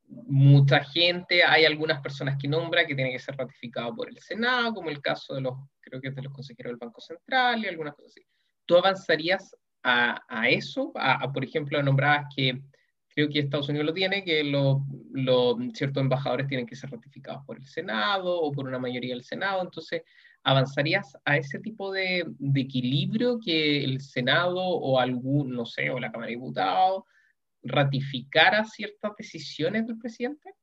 [0.07, 1.43] mucha gente.
[1.43, 5.01] Hay algunas personas que nombra que tienen que ser ratificadas por el Senado, como el
[5.01, 8.11] caso de los, creo que es de los consejeros del Banco Central y algunas cosas
[8.11, 8.21] así.
[8.65, 10.91] ¿Tú avanzarías a, a eso?
[10.95, 12.61] A, por ejemplo, a nombrar que
[13.17, 14.43] creo que Estados Unidos lo tiene, que
[15.73, 19.63] ciertos embajadores tienen que ser ratificados por el Senado o por una mayoría del Senado.
[19.63, 20.03] Entonces,
[20.43, 26.11] ¿avanzarías a ese tipo de, equilibrio que el Senado o algún, no sé, o la
[26.11, 27.05] Cámara de Diputados
[27.63, 30.53] ratificara ciertas decisiones del presidente?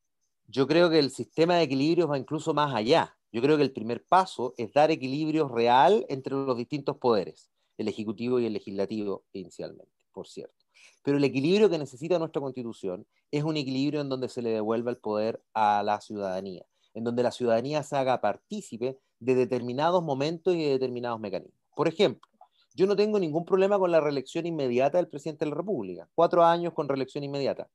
[0.47, 3.17] Yo creo que el sistema de equilibrios va incluso más allá.
[3.33, 7.89] Yo creo que el primer paso es dar equilibrio real entre los distintos poderes, el
[7.89, 10.64] ejecutivo y el legislativo inicialmente, por cierto.
[11.03, 14.91] Pero el equilibrio que necesita nuestra constitución es un equilibrio en donde se le devuelva
[14.91, 20.55] el poder a la ciudadanía, en donde la ciudadanía se haga partícipe de determinados momentos
[20.55, 21.61] y de determinados mecanismos.
[21.75, 22.31] Por ejemplo,
[22.75, 26.45] yo no tengo ningún problema con la reelección inmediata del presidente de la República, cuatro
[26.45, 27.69] años con reelección inmediata,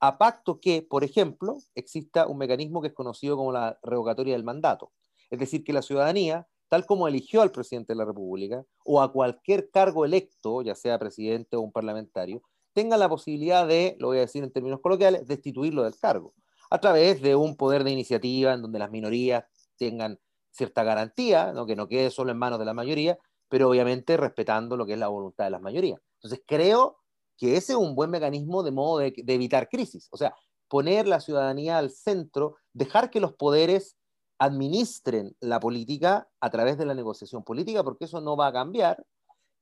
[0.00, 4.44] a pacto que, por ejemplo, exista un mecanismo que es conocido como la revocatoria del
[4.44, 4.92] mandato.
[5.30, 9.12] Es decir, que la ciudadanía, tal como eligió al presidente de la República o a
[9.12, 12.42] cualquier cargo electo, ya sea presidente o un parlamentario,
[12.76, 16.34] tenga la posibilidad de, lo voy a decir en términos coloquiales, destituirlo del cargo,
[16.68, 19.44] a través de un poder de iniciativa en donde las minorías
[19.78, 21.64] tengan cierta garantía, ¿no?
[21.64, 24.98] que no quede solo en manos de la mayoría, pero obviamente respetando lo que es
[24.98, 25.98] la voluntad de las mayorías.
[26.16, 26.98] Entonces creo
[27.38, 30.34] que ese es un buen mecanismo de modo de, evitar crisis, o sea,
[30.68, 33.96] poner la ciudadanía al centro, dejar que los poderes
[34.38, 39.02] administren la política a través de la negociación política, porque eso no va a cambiar,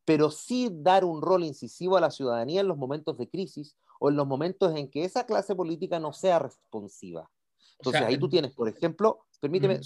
[0.05, 4.11] pero sí dar un rol incisivo a la ciudadanía en los momentos de crisis o
[4.11, 7.31] en los momentos en que esa clase política no sea responsiva.
[7.79, 9.81] Entonces ahí tú tienes, por ejemplo, permíteme,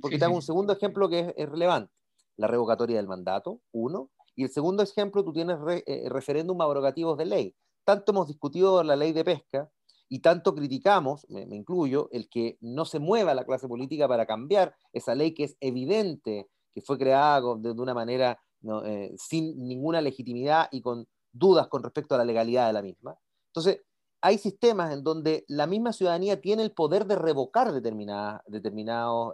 [0.00, 1.92] porque te hago un segundo ejemplo que es, relevante,
[2.36, 7.26] la revocatoria del mandato, uno, y el segundo ejemplo, tú tienes eh, referéndum abrogativos de
[7.26, 7.54] ley.
[7.84, 9.70] Tanto hemos discutido la ley de pesca
[10.08, 14.74] y tanto criticamos, me, incluyo, el que no se mueva la clase política para cambiar
[14.92, 18.40] esa ley que es evidente, que fue creada de, una manera
[18.84, 23.16] eh, sin ninguna legitimidad y con dudas con respecto a la legalidad de la misma.
[23.48, 23.80] Entonces,
[24.24, 28.40] hay sistemas en donde la misma ciudadanía tiene el poder de revocar determinadas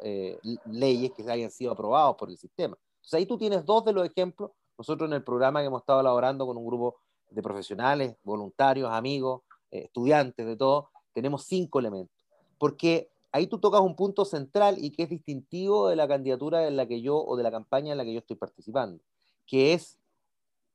[0.03, 2.77] eh, leyes que hayan sido aprobadas por el sistema.
[2.97, 4.51] Entonces ahí tú tienes dos de los ejemplos.
[4.77, 6.97] Nosotros en el programa que hemos estado elaborando con un grupo
[7.31, 12.17] de profesionales, voluntarios, amigos, eh, estudiantes, de todo, tenemos cinco elementos.
[12.59, 16.77] Porque ahí tú tocas un punto central y que es distintivo de la candidatura en
[16.77, 19.01] la que yo o de la campaña en la que yo estoy participando,
[19.51, 19.99] que es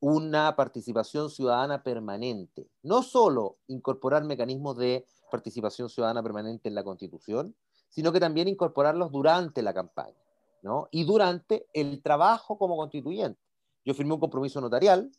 [0.02, 2.68] una participación ciudadana permanente.
[2.84, 7.56] No solo incorporar mecanismos de participación ciudadana permanente en la Constitución,
[7.88, 10.20] sino que también incorporarlos durante la campaña
[10.62, 10.90] ¿no?
[10.92, 13.40] y durante el trabajo como constituyente.
[13.86, 15.10] Yo firmé un compromiso notarial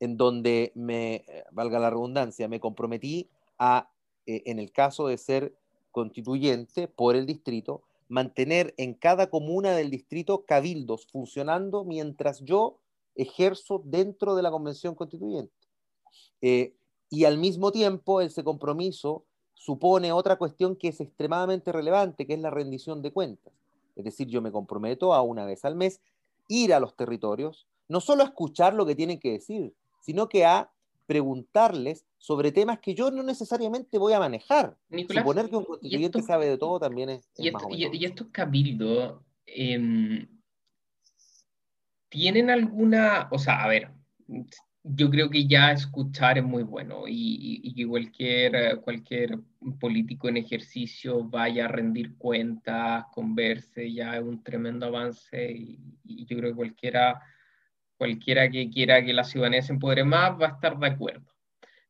[0.00, 3.90] en donde me, valga la redundancia, me comprometí a,
[4.26, 5.54] eh, en el caso de ser
[5.90, 12.78] constituyente por el distrito, mantener en cada comuna del distrito cabildos funcionando mientras yo
[13.14, 15.52] ejerzo dentro de la Convención Constituyente.
[16.40, 16.74] Eh,
[17.10, 22.40] y al mismo tiempo, ese compromiso supone otra cuestión que es extremadamente relevante, que es
[22.40, 23.52] la rendición de cuentas.
[23.94, 26.00] Es decir, yo me comprometo a una vez al mes
[26.48, 30.44] ir a los territorios, no solo a escuchar lo que tienen que decir, sino que
[30.44, 30.70] a
[31.06, 34.76] preguntarles sobre temas que yo no necesariamente voy a manejar.
[35.08, 40.26] Suponer que un constituyente sabe de todo también es, y, y, estos cabildos em,
[42.12, 43.88] tienen alguna, o sea, a ver,
[44.84, 49.38] yo creo que ya escuchar es muy bueno y, que cualquier, cualquier
[49.80, 56.36] político en ejercicio vaya a rendir cuentas, converse, ya es un tremendo avance y, yo
[56.36, 57.22] creo que cualquiera
[57.96, 61.32] cualquiera que quiera que la ciudadanía se empodere más va a estar de acuerdo.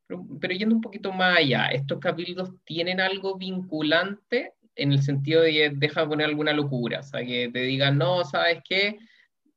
[0.07, 5.73] Pero, yendo un poquito más allá, ¿estos cabildos tienen algo vinculante en el sentido de
[5.75, 7.01] deja poner alguna locura?
[7.01, 8.99] O sea, que te digan, no, ¿sabes qué?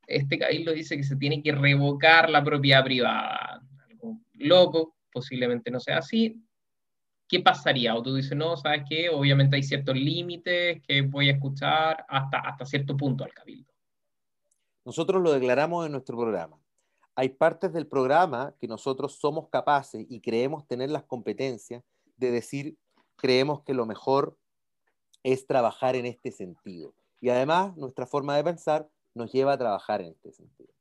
[0.07, 3.61] Este cabildo dice que se tiene que revocar la propiedad privada.
[3.89, 6.41] Algo loco, posiblemente no sea así.
[7.27, 7.95] ¿Qué pasaría?
[7.95, 9.09] O tú dices, no, ¿sabes qué?
[9.09, 13.73] Obviamente hay ciertos límites que voy a escuchar hasta, hasta cierto punto al cabildo.
[14.83, 16.59] Nosotros lo declaramos en nuestro programa.
[17.15, 21.83] Hay partes del programa que nosotros somos capaces y creemos tener las competencias
[22.17, 22.77] de decir,
[23.15, 24.37] creemos que lo mejor
[25.23, 26.93] es trabajar en este sentido.
[27.19, 30.71] Y además, nuestra forma de pensar nos lleva a trabajar en este sentido.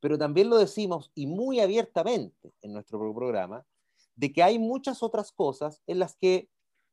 [0.00, 3.66] Pero también lo decimos, y muy abiertamente en nuestro programa,
[4.14, 6.48] de que hay muchas otras cosas en las que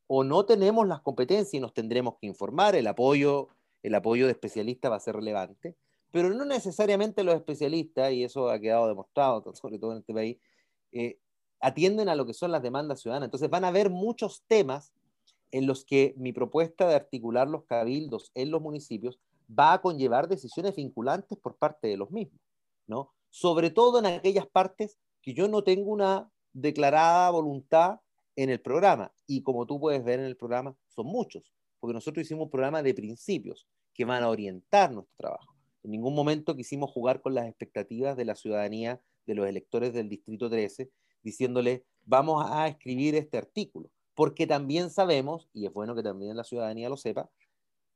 [0.08, 3.50] o no tenemos las competencias y nos tendremos que informar, el apoyo,
[3.84, 5.76] el apoyo de especialistas va a ser relevante,
[6.12, 10.38] pero no necesariamente los especialistas, y eso ha quedado demostrado, sobre todo en este país,
[10.92, 11.20] eh,
[11.60, 13.28] atienden a lo que son las demandas ciudadanas.
[13.28, 14.94] Entonces van a haber muchos temas
[15.52, 20.28] en los que mi propuesta de articular los cabildos en los municipios va a conllevar
[20.28, 22.42] decisiones vinculantes por parte de los mismos,
[22.86, 23.12] ¿no?
[23.30, 28.00] Sobre todo en aquellas partes que yo no tengo una declarada voluntad
[28.36, 29.12] en el programa.
[29.26, 32.82] Y como tú puedes ver en el programa, son muchos, porque nosotros hicimos un programa
[32.82, 35.56] de principios que van a orientar nuestro trabajo.
[35.84, 40.10] En ningún momento quisimos jugar con las expectativas de la ciudadanía, de los electores del
[40.10, 40.90] Distrito 13,
[41.22, 46.44] diciéndole, vamos a escribir este artículo, porque también sabemos, y es bueno que también la
[46.44, 47.30] ciudadanía lo sepa,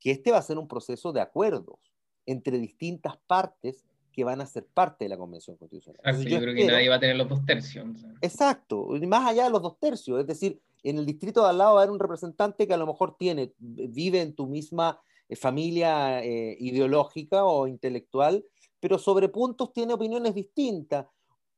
[0.02, 1.80] que este va a ser un proceso de acuerdos
[2.26, 6.02] entre distintas partes que van a ser parte de la Convención Constitucional.
[6.26, 7.88] yo, creo que nadie va a tener los dos tercios.
[8.20, 11.76] Exacto, más allá de los dos tercios, es decir, en el distrito de al lado
[11.76, 15.36] va a haber un representante que a lo mejor tiene, vive en tu misma eh,
[15.36, 18.44] familia eh, ideológica o intelectual,
[18.80, 21.06] pero sobre puntos tiene opiniones distintas,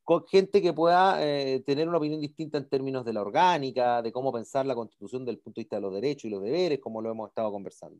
[0.04, 4.12] con gente que pueda eh, tener una opinión distinta en términos de la orgánica, de
[4.12, 6.80] cómo pensar la constitución desde el punto de vista de los derechos y los deberes,
[6.80, 8.00] como lo hemos estado conversando.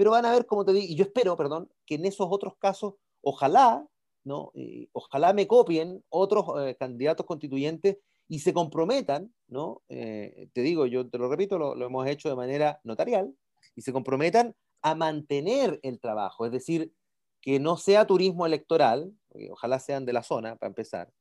[0.00, 2.54] Pero van a ver, como te digo, y yo espero, perdón, que en esos otros
[2.56, 3.86] casos, ojalá,
[4.24, 4.50] ¿no?
[4.92, 6.46] ojalá me copien otros
[6.78, 9.82] candidatos constituyentes y se comprometan, ¿no?
[9.88, 13.36] te digo, yo te lo repito, lo hemos hecho de manera notarial,
[13.76, 16.94] y se comprometan a mantener el trabajo, es decir,
[17.42, 19.12] que no sea turismo electoral,
[19.50, 21.12] ojalá sean de la zona, para empezar.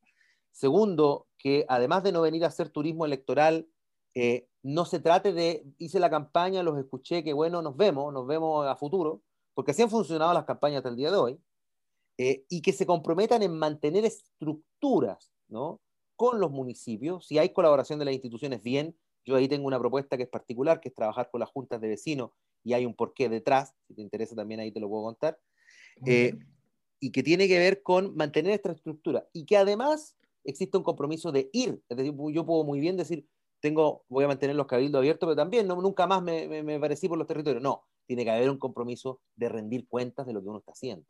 [0.51, 3.67] Segundo, que además de no venir a hacer turismo electoral,
[4.15, 8.27] eh, no se trate de, hice la campaña, los escuché, que bueno, nos vemos, nos
[8.27, 9.21] vemos a futuro,
[9.53, 11.39] porque así han funcionado las campañas hasta el día de hoy,
[12.17, 15.79] eh, y que se comprometan en mantener estructuras, ¿no?
[16.15, 20.17] Con los municipios, si hay colaboración de las instituciones, bien, yo ahí tengo una propuesta
[20.17, 22.31] que es particular, que es trabajar con las juntas de vecinos
[22.63, 25.39] y hay un porqué detrás, si te interesa también ahí te lo puedo contar,
[26.05, 26.37] eh,
[26.99, 31.31] y que tiene que ver con mantener esta estructura y que además existe un compromiso
[31.31, 33.25] de ir, es decir, yo puedo muy bien decir,
[33.59, 36.79] tengo, voy a mantener los cabildos abiertos, pero también no, nunca más me, me, me
[36.79, 40.41] parecí por los territorios, no, tiene que haber un compromiso de rendir cuentas de lo
[40.41, 41.05] que uno está haciendo.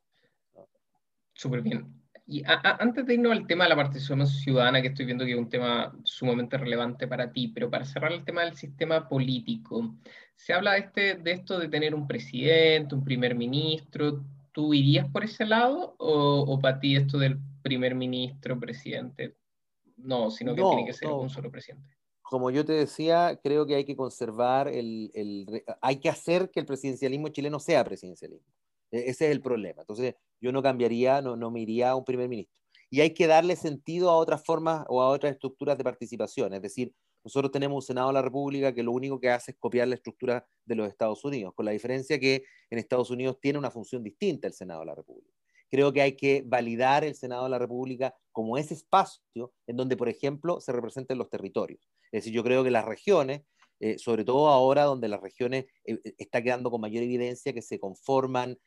[1.33, 1.87] Súper bien.
[2.27, 5.37] Y antes de irnos al tema de la participación ciudadana, que estoy viendo que es
[5.37, 9.95] un tema sumamente relevante para ti, pero para cerrar el tema del sistema político,
[10.35, 14.23] se habla de, este, de esto de tener un presidente, un primer ministro.
[14.51, 19.37] ¿Tú irías por ese lado o, para ti esto del primer ministro, presidente?
[19.97, 21.98] No, sino que tiene que ser un solo presidente.
[22.29, 25.11] Como yo te decía, creo que hay que conservar el,
[25.81, 28.45] hay que hacer que el presidencialismo chileno sea presidencialismo.
[28.91, 29.81] E-, ese es el problema.
[29.81, 32.55] Entonces, yo no cambiaría, no, no me iría a un primer ministro.
[32.91, 36.53] Y hay que darle sentido a otras formas o a otras estructuras de participación.
[36.53, 36.93] Es decir,
[37.23, 39.95] nosotros tenemos un Senado de la República que lo único que hace es copiar la
[39.95, 44.03] estructura de los Estados Unidos, con la diferencia que en Estados Unidos tiene una función
[44.03, 45.33] distinta el Senado de la República.
[45.71, 49.23] Creo que hay que validar el Senado de la República como ese espacio
[49.65, 51.89] en donde, por ejemplo, se representen los territorios.
[52.11, 53.43] Es decir, yo creo que las regiones,
[53.79, 57.61] eh, sobre todo ahora donde las regiones eh, eh, está quedando con mayor evidencia que
[57.61, 58.57] se conforman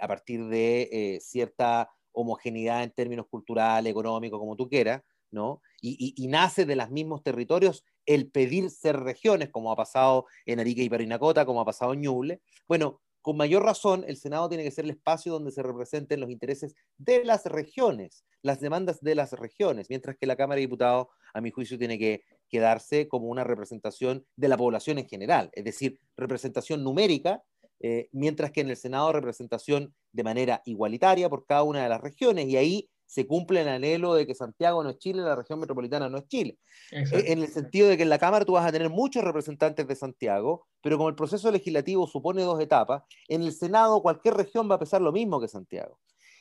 [0.00, 5.60] a partir de cierta homogeneidad en términos culturales, económicos, como tú quieras, ¿no?
[5.80, 10.82] Y, nace de los mismos territorios el pedir ser regiones, como ha pasado en Arica
[10.82, 12.42] y Parinacota, como ha pasado en Ñuble.
[12.68, 16.30] Bueno, con mayor razón, el Senado tiene que ser el espacio donde se representen los
[16.30, 21.08] intereses de las regiones, las demandas de las regiones, mientras que la Cámara de Diputados,
[21.34, 22.22] a mi juicio, tiene que
[22.52, 27.42] quedarse como una representación de la población en general, es decir, representación numérica,
[27.80, 32.02] eh, mientras que en el Senado representación de manera igualitaria por cada una de las
[32.02, 35.60] regiones, y ahí se cumple el anhelo de que Santiago no es Chile, la región
[35.60, 36.58] metropolitana no es Chile.
[36.90, 39.88] Eh, en el sentido de que en la Cámara tú vas a tener muchos representantes
[39.88, 44.70] de Santiago, pero como el proceso legislativo supone dos etapas, en el Senado cualquier región
[44.70, 45.98] va a pesar lo mismo que Santiago.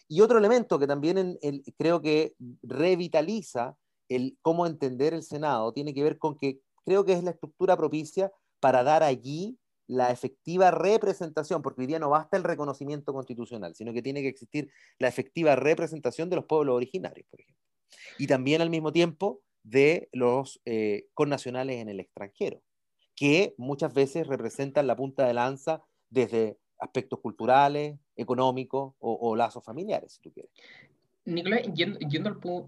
[0.09, 1.39] Y otro elemento que también
[1.77, 3.77] creo que revitaliza
[4.15, 7.77] el cómo entender el Senado tiene que ver con que creo que es la estructura
[7.77, 9.57] propicia para dar allí
[9.87, 14.29] la efectiva representación, porque hoy día no basta el reconocimiento constitucional, sino que tiene que
[14.29, 17.61] existir la efectiva representación de los pueblos originarios, por ejemplo.
[18.17, 22.61] Y también al mismo tiempo de los eh, connacionales en el extranjero,
[23.15, 29.63] que muchas veces representan la punta de lanza desde aspectos culturales, económicos o, o lazos
[29.63, 30.51] familiares, si tú quieres.
[31.25, 31.99] Nicolás, yendo,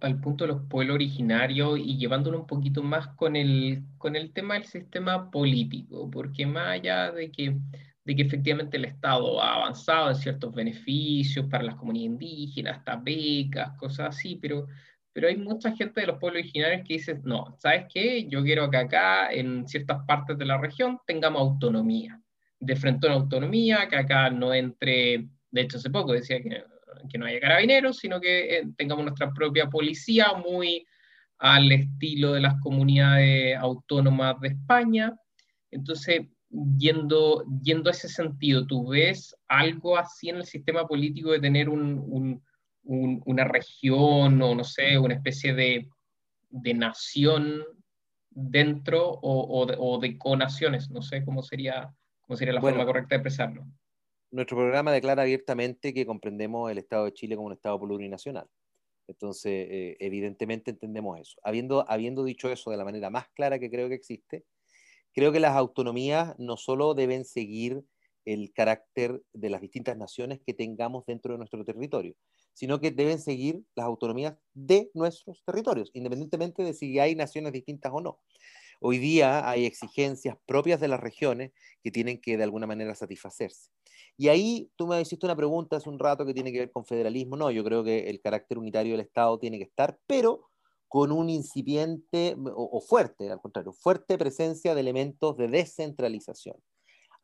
[0.02, 3.84] al, punto de los pueblos originarios y llevándolo un poquito más con el,
[4.34, 7.58] tema del sistema político, porque más allá de que,
[8.06, 14.16] efectivamente el Estado ha avanzado en ciertos beneficios para las comunidades indígenas, hasta becas, cosas
[14.16, 14.68] así, pero,
[15.28, 18.28] hay mucha gente de los pueblos originarios que dice, no, ¿sabes qué?
[18.28, 22.20] Yo quiero que acá, en ciertas partes de la región, tengamos autonomía,
[22.60, 26.64] de frente a una autonomía, que acá no entre, de hecho hace poco decía que
[27.10, 30.86] que no haya carabineros, sino que eh, tengamos nuestra propia policía muy
[31.40, 35.14] al estilo de las comunidades autónomas de España.
[35.72, 36.28] Entonces,
[36.78, 41.70] yendo, yendo a ese sentido, ¿tú ves algo así en el sistema político de tener
[41.70, 42.42] un,
[42.84, 45.90] una región o, no sé, una especie de,
[46.50, 47.64] de nación
[48.30, 50.90] dentro o, de, o, de, conaciones?
[50.90, 53.66] No sé cómo sería, cómo sería la forma correcta de expresarlo
[54.34, 58.48] nuestro programa declara abiertamente que comprendemos el Estado de Chile como un Estado plurinacional.
[59.08, 61.40] Entonces, eh, evidentemente entendemos eso.
[61.44, 64.44] Habiendo, habiendo dicho eso de la manera más clara que creo que existe,
[65.14, 67.84] creo que las autonomías no solo deben seguir
[68.26, 72.16] el carácter de las distintas naciones que tengamos dentro de nuestro territorio,
[72.54, 77.92] sino que deben seguir las autonomías de nuestros territorios, independientemente de si hay naciones distintas
[77.94, 78.20] o no.
[78.86, 83.72] Hoy día hay exigencias propias de las regiones que tienen que de alguna manera satisfacerse.
[84.18, 86.84] Y ahí tú me hiciste una pregunta hace un rato que tiene que ver con
[86.84, 87.38] federalismo.
[87.38, 90.50] No, yo creo que el carácter unitario del Estado tiene que estar, pero
[90.90, 96.58] con un incipiente o, fuerte, al contrario, fuerte presencia de elementos de descentralización.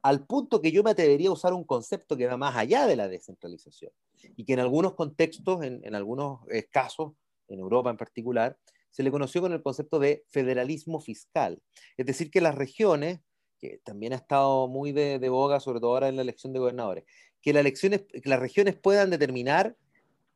[0.01, 2.95] Al punto que yo me atrevería a usar un concepto que va más allá de
[2.95, 3.91] la descentralización
[4.37, 7.15] y que en algunos contextos, en, en algunos eh, casos,
[7.49, 8.57] en Europa en particular,
[8.89, 11.61] se le conoció con el concepto de federalismo fiscal.
[11.97, 13.19] Es decir, que las regiones
[13.59, 17.03] que también ha estado muy de, boga, sobre todo ahora en la elección de gobernadores,
[17.41, 19.75] que, las elecciones, que las regiones puedan determinar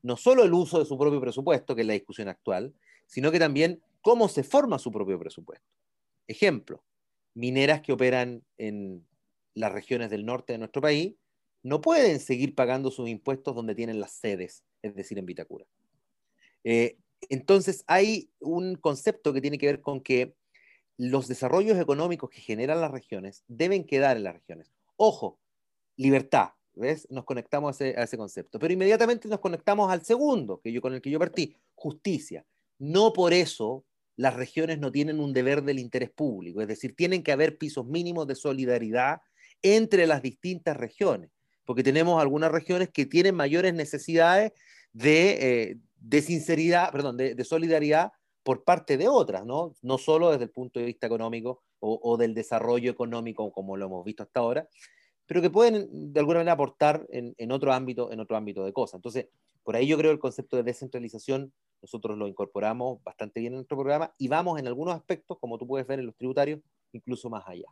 [0.02, 2.74] no solo el uso de su propio presupuesto, que es la discusión actual,
[3.08, 5.66] sino que también cómo se forma su propio presupuesto.
[6.28, 6.84] Ejemplo,
[7.34, 9.06] mineras que operan en
[9.54, 11.16] las regiones del norte de nuestro país
[11.64, 15.66] no pueden seguir pagando sus impuestos donde tienen las sedes, es decir, en Vitacura.
[16.66, 16.98] Eh,
[17.30, 20.36] entonces hay un concepto que tiene que ver con que
[20.98, 24.72] los desarrollos económicos que generan las regiones deben quedar en las regiones.
[24.96, 25.40] Ojo,
[25.96, 27.08] libertad, ¿ves?
[27.10, 28.60] Nos conectamos a ese, concepto.
[28.60, 32.46] Pero inmediatamente nos conectamos al segundo, que yo, con el que yo partí, justicia.
[32.80, 37.24] No por eso las regiones no tienen un deber del interés público, es decir, tienen
[37.24, 39.22] que haber pisos mínimos de solidaridad
[39.64, 41.32] entre las distintas regiones,
[41.66, 44.52] porque tenemos algunas regiones que tienen mayores necesidades
[44.92, 45.78] de, eh,
[46.22, 48.12] sinceridad, perdón, de solidaridad
[48.44, 49.74] por parte de otras, ¿no?
[49.82, 54.06] No solo desde el punto de vista económico o, del desarrollo económico como lo hemos
[54.06, 54.70] visto hasta ahora,
[55.26, 58.96] pero que pueden de alguna manera aportar en, otro ámbito, en otro ámbito de cosas.
[58.96, 59.28] Entonces,
[59.64, 61.52] por ahí yo creo el concepto de descentralización
[61.82, 65.68] nosotros lo incorporamos bastante bien en nuestro programa y vamos en algunos aspectos, como tú
[65.68, 66.62] puedes ver en los tributarios,
[66.94, 67.68] incluso más allá.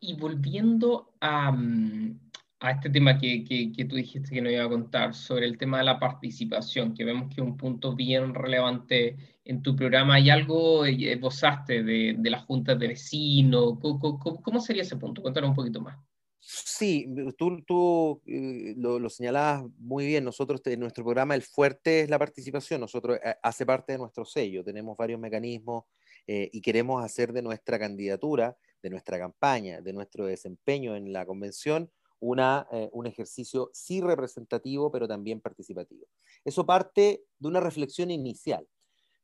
[0.00, 2.18] y volviendo a, mm,
[2.62, 5.78] a este tema que, que, tú dijiste que nos iba a contar, sobre el tema
[5.78, 10.14] de la participación, que vemos que es un punto bien relevante en tu programa.
[10.14, 13.80] ¿Hay algo eh, esbozaste de, de las juntas de vecinos?
[13.80, 15.20] ¿Cómo, ¿Cómo, sería ese punto?
[15.22, 15.98] Cuéntanos un poquito más.
[16.38, 20.22] Sí, tú, tú eh, lo, lo, señalabas muy bien.
[20.22, 22.80] Nosotros, en nuestro programa, el fuerte es la participación.
[22.80, 24.62] Nosotros eh, hace parte de nuestro sello.
[24.62, 25.84] Tenemos varios mecanismos
[26.24, 31.90] y queremos hacer de nuestra candidatura, de nuestra campaña, de nuestro desempeño en la convención,
[32.22, 36.06] una, eh, un ejercicio sí representativo, pero también participativo.
[36.44, 38.66] Eso parte de una reflexión inicial.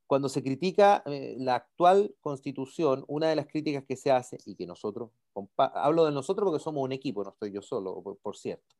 [0.08, 4.54] cuando se critica eh, la actual constitución, una de las críticas que se hace, y
[4.56, 5.10] que nosotros,
[5.56, 8.74] hablo de nosotros porque somos un equipo, no estoy yo solo, por, cierto,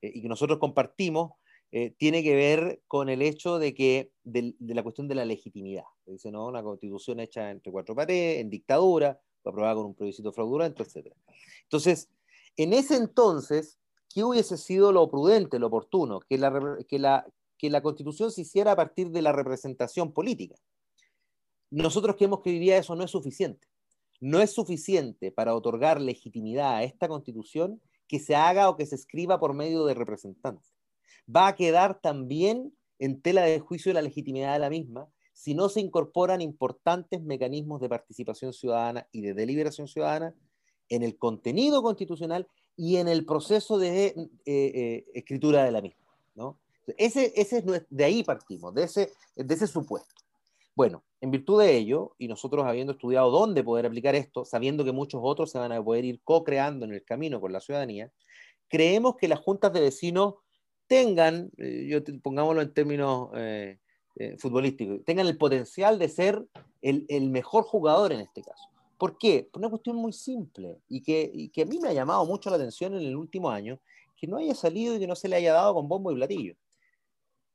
[0.00, 1.32] eh, y que nosotros compartimos,
[1.70, 5.84] eh, tiene que ver con el hecho de que de, la cuestión de la legitimidad.
[6.06, 10.82] Dice, no, una constitución hecha entre cuatro paredes, en dictadura, aprobada con un plebiscito fraudulento,
[10.82, 11.14] etc.
[11.64, 12.08] Entonces,
[12.62, 13.78] en ese entonces,
[14.12, 16.20] ¿qué hubiese sido lo prudente, lo oportuno?
[16.20, 20.56] Que la, que la, que la constitución se hiciera a partir de la representación política.
[21.70, 23.68] Nosotros que hoy día eso no es suficiente.
[24.20, 28.96] No es suficiente para otorgar legitimidad a esta constitución que se haga o que se
[28.96, 30.74] escriba por medio de representantes.
[31.34, 35.68] Va a quedar también en tela de juicio la legitimidad de la misma si no
[35.68, 40.34] se incorporan importantes mecanismos de participación ciudadana y de deliberación ciudadana
[40.90, 44.16] en el contenido constitucional y en el proceso de eh,
[44.46, 46.04] eh, escritura de la misma.
[46.34, 46.58] ¿no?
[46.98, 50.14] Ese, es, de ahí partimos, de ese, supuesto.
[50.74, 54.92] Bueno, en virtud de ello, y nosotros habiendo estudiado dónde poder aplicar esto, sabiendo que
[54.92, 58.10] muchos otros se van a poder ir co-creando en el camino con la ciudadanía,
[58.68, 60.34] creemos que las juntas de vecinos
[60.86, 63.78] tengan, eh, yo pongámoslo en términos eh,
[64.38, 66.44] futbolísticos, tengan el potencial de ser
[66.82, 68.69] el, mejor jugador en este caso.
[69.00, 69.48] ¿Por qué?
[69.50, 72.50] Por una cuestión muy simple y que, y que a mí me ha llamado mucho
[72.50, 73.80] la atención en el último año,
[74.14, 76.54] que no haya salido y que no se le haya dado con bombo y platillo.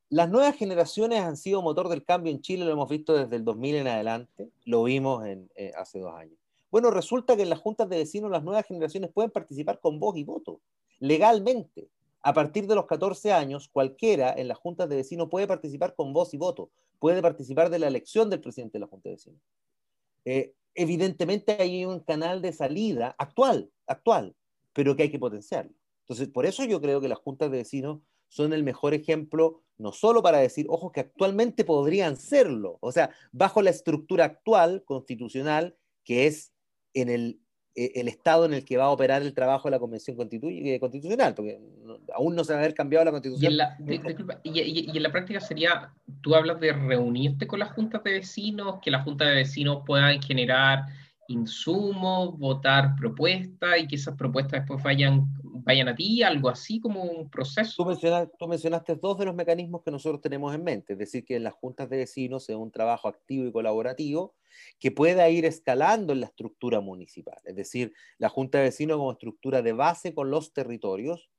[0.08, 3.44] Las nuevas generaciones han sido motor del cambio en Chile, lo hemos visto desde el
[3.44, 6.36] 2000 en adelante, lo vimos en, eh, hace dos años.
[6.68, 10.16] Bueno, resulta que en las juntas de vecinos las nuevas generaciones pueden participar con voz
[10.16, 10.60] y voto,
[10.98, 11.86] legalmente.
[12.22, 16.12] A partir de los 14 años, cualquiera en las juntas de vecinos puede participar con
[16.12, 19.40] voz y voto, puede participar de la elección del presidente de la junta de vecinos.
[20.24, 24.36] Eh, evidentemente hay un canal de salida actual, actual,
[24.72, 25.72] pero que hay que potenciarlo.
[26.02, 29.92] Entonces, por eso yo creo que las juntas de vecinos son el mejor ejemplo, no
[29.92, 35.76] solo para decir, ojo, que actualmente podrían serlo, o sea, bajo la estructura actual constitucional,
[36.04, 36.52] que es
[36.94, 37.40] en el,
[37.76, 41.34] el estado en el que va a operar el trabajo de la Convención eh, Constitucional,
[41.34, 41.60] porque
[42.14, 43.52] aún no se va a haber cambiado la Constitución.
[43.52, 43.76] Y en la,
[44.42, 45.90] y en la, práctica sería,
[46.22, 50.22] tú hablas de reunirte con las juntas de vecinos, que las juntas de vecinos puedan
[50.22, 50.86] generar
[51.28, 57.02] insumos, votar propuestas y que esas propuestas después vayan, vayan a ti, algo así como
[57.02, 57.84] un proceso.
[58.38, 61.44] Tú, mencionaste dos de los mecanismos que nosotros tenemos en mente, es decir, que en
[61.44, 64.34] las juntas de vecinos sea un trabajo activo y colaborativo
[64.78, 69.12] que pueda ir escalando en la estructura municipal, es decir, la junta de vecinos como
[69.12, 71.30] estructura de base con los territorios,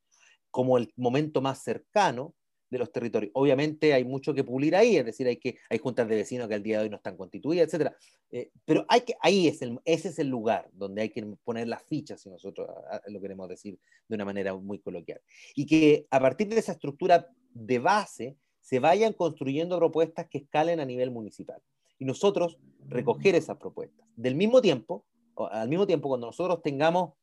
[0.51, 2.35] como el momento más cercano,
[2.69, 3.31] de los territorios.
[3.33, 6.55] Obviamente hay mucho que pulir ahí, es decir, hay, que, hay juntas de vecinos que
[6.55, 7.91] al día de hoy no están constituidas, etc.
[8.31, 11.67] Eh, pero hay que, ahí es el, ese es el lugar donde hay que poner
[11.67, 12.69] las fichas, si nosotros
[13.07, 15.21] lo queremos decir de una manera muy coloquial.
[15.55, 20.79] Y que a partir de esa estructura de base se vayan construyendo propuestas que escalen
[20.79, 21.61] a nivel municipal.
[21.99, 22.57] Y nosotros
[22.87, 24.05] recoger esas propuestas.
[24.15, 25.05] Del mismo tiempo,
[25.37, 27.13] al mismo tiempo, cuando nosotros tengamos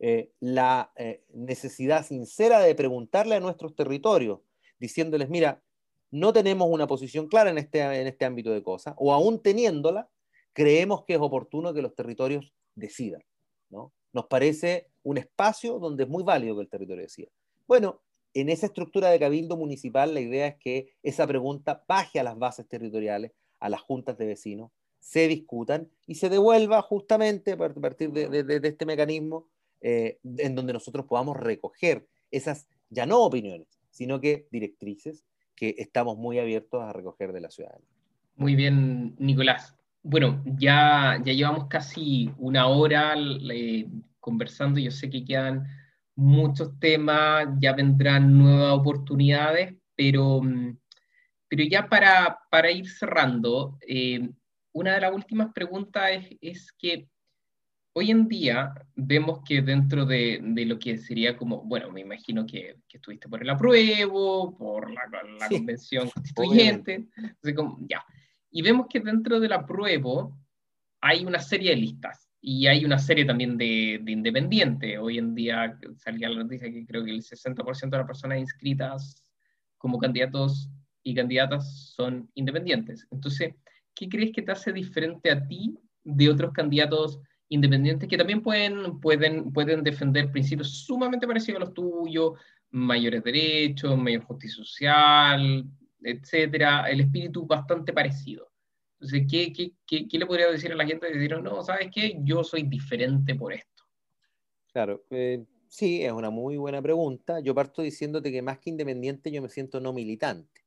[0.00, 4.40] eh, la eh, necesidad sincera de preguntarle a nuestros territorios,
[4.82, 5.62] diciéndoles, mira,
[6.10, 10.08] no tenemos una posición clara en este, en este ámbito de cosas, o aún teniéndola,
[10.52, 13.22] creemos que es oportuno que los territorios decidan.
[13.70, 13.92] ¿no?
[14.12, 17.28] Nos parece un espacio donde es muy válido que el territorio decida.
[17.68, 18.00] Bueno,
[18.34, 22.36] en esa estructura de cabildo municipal, la idea es que esa pregunta baje a las
[22.36, 23.30] bases territoriales,
[23.60, 28.84] a las juntas de vecinos, se discutan y se devuelva justamente a partir de, este
[28.84, 29.46] mecanismo
[29.80, 35.24] eh, en donde nosotros podamos recoger esas, ya no opiniones, sino que directrices
[35.54, 37.86] que estamos muy abiertos a recoger de la ciudadanía.
[38.34, 39.76] Muy bien, Nicolás.
[40.02, 43.14] Bueno, ya, ya llevamos casi una hora
[44.18, 45.66] conversando, yo sé que quedan
[46.16, 50.40] muchos temas, ya vendrán nuevas oportunidades, pero,
[51.48, 54.28] pero ya para, para ir cerrando, eh,
[54.72, 57.08] una de las últimas preguntas es, es que
[57.94, 62.46] hoy en día vemos que dentro de, de, lo que sería como, bueno, me imagino
[62.46, 65.02] que, que estuviste por el apruebo, por la,
[65.38, 67.06] la convención constituyente,
[67.54, 68.04] como, ya.
[68.50, 70.38] Y vemos que dentro del apruebo
[71.00, 74.98] hay una serie de listas y hay una serie también de, de independientes.
[74.98, 79.22] Hoy en día salía la noticia que creo que el 60% de las personas inscritas
[79.78, 80.70] como candidatos
[81.02, 83.06] y candidatas son independientes.
[83.10, 83.54] Entonces,
[83.94, 87.20] ¿qué crees que te hace diferente a ti de otros candidatos
[87.54, 92.32] independientes que también pueden, pueden, pueden defender principios sumamente parecidos a los tuyos,
[92.70, 95.64] mayores derechos, mayor justicia social,
[96.02, 98.50] etcétera, el espíritu bastante parecido.
[98.94, 101.12] Entonces, ¿qué, qué, qué, le podría decir a la gente?
[101.12, 102.16] Decir, no, ¿sabes qué?
[102.22, 103.84] Yo soy diferente por esto.
[104.72, 107.40] Claro, eh, sí, es una muy buena pregunta.
[107.40, 110.62] Yo parto diciéndote que más que independiente yo me siento no militante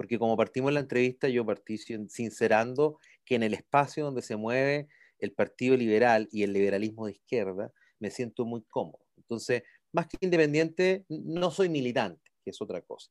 [0.00, 4.34] porque como partimos en la entrevista, yo partí sincerando que en el espacio donde se
[4.34, 4.88] mueve
[5.20, 9.04] el Partido Liberal y el liberalismo de izquierda, me siento muy cómodo.
[9.16, 9.62] Entonces,
[9.92, 13.10] más que independiente, no soy militante, que es otra cosa.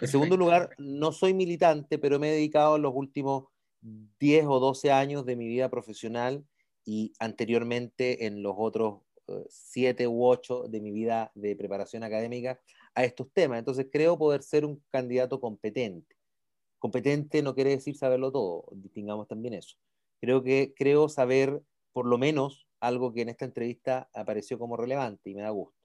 [0.00, 3.44] En segundo lugar, no soy militante, pero me he dedicado los últimos
[3.80, 6.44] 10 o 12 años de mi vida profesional
[6.84, 9.00] y anteriormente en los otros
[9.48, 12.60] 7 u 8 de mi vida de preparación académica
[12.94, 13.58] a estos temas.
[13.58, 16.16] Entonces creo poder ser un candidato competente.
[16.78, 19.76] Competente no quiere decir saberlo todo, distingamos también eso.
[20.20, 21.62] Creo que creo saber
[21.92, 25.78] por lo menos algo que en esta entrevista apareció como relevante y me da gusto.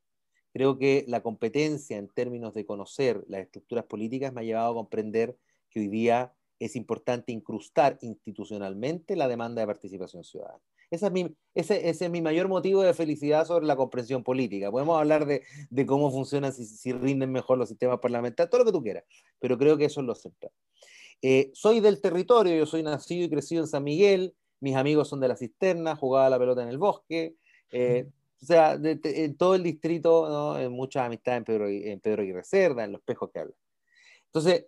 [0.54, 4.76] Creo que la competencia en términos de conocer las estructuras políticas me ha llevado a
[4.76, 5.36] comprender
[5.70, 10.62] que hoy día es importante incrustar institucionalmente la demanda de participación ciudadana.
[10.92, 14.70] Ese es, mi, ese, es mi mayor motivo de felicidad sobre la comprensión política.
[14.70, 18.66] Podemos hablar de, de cómo funcionan, si, si, rinden mejor los sistemas parlamentarios, todo lo
[18.66, 19.04] que tú quieras,
[19.40, 20.52] pero creo que eso es lo central.
[21.26, 25.22] Eh, soy del territorio, yo soy nacido y crecido en San Miguel, mis amigos son
[25.22, 27.38] de la cisterna, jugaba la pelota en el bosque,
[27.72, 28.10] eh,
[28.42, 30.60] o sea, en todo el distrito, ¿no?
[30.60, 33.54] en muchas amistades en Pedro, en Pedro y Reserva, en los pejos que habla.
[34.26, 34.66] Entonces,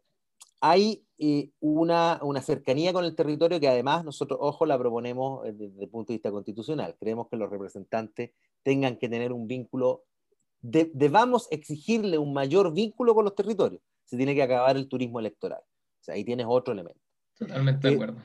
[0.62, 5.84] hay eh, una, una, cercanía con el territorio que además nosotros, ojo, la proponemos desde
[5.84, 6.96] el punto de vista constitucional.
[6.98, 8.32] Creemos que los representantes
[8.64, 10.06] tengan que tener un vínculo,
[10.62, 13.82] debamos exigirle un mayor vínculo con los territorios.
[14.06, 15.62] Se tiene que acabar el turismo electoral.
[16.06, 17.02] Sea, ahí tienes otro elemento.
[17.38, 18.22] Totalmente de eh, acuerdo.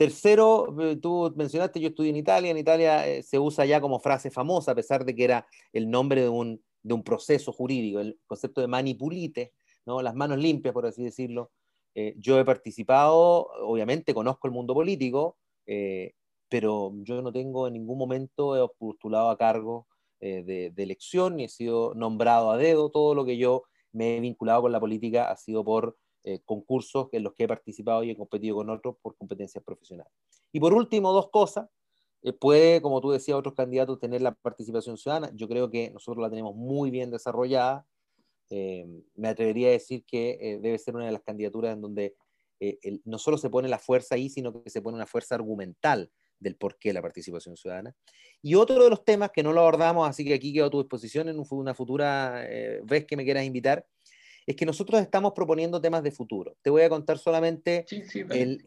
[0.00, 4.00] Tercero, eh, tú mencionaste, yo estudié en Italia, en Italia eh, se usa ya como
[4.00, 8.00] frase famosa, a pesar de que era el nombre de un, de un proceso jurídico,
[8.00, 9.52] el concepto de manipulite,
[9.86, 10.00] ¿no?
[10.00, 11.52] las manos limpias, por así decirlo.
[11.94, 15.36] Eh, yo he participado, obviamente conozco el mundo político,
[16.48, 19.86] pero yo no tengo en ningún momento he postulado a cargo
[20.18, 22.90] de, de, elección ni he sido nombrado a dedo.
[22.90, 27.08] Todo lo que yo me he vinculado con la política ha sido por eh, concursos
[27.12, 30.12] en los que he participado y he competido con otros por competencias profesionales.
[30.52, 31.70] Y por último, dos cosas.
[32.22, 35.30] Eh, puede, como tú decías, otros candidatos tener la participación ciudadana.
[35.34, 37.86] Yo creo que nosotros la tenemos muy bien desarrollada.
[38.50, 42.16] Eh, me atrevería a decir que debe ser una de las candidaturas en donde
[43.06, 46.56] no solo se pone la fuerza ahí, sino que se pone una fuerza argumental del
[46.56, 47.94] por qué la participación ciudadana.
[48.42, 50.82] Y otro de los temas que no lo abordamos, así que aquí quedo a tu
[50.82, 52.46] disposición en una futura
[52.82, 53.86] vez que me quieras invitar,
[54.50, 56.56] es que nosotros estamos proponiendo temas de futuro.
[56.62, 57.86] Te voy a contar solamente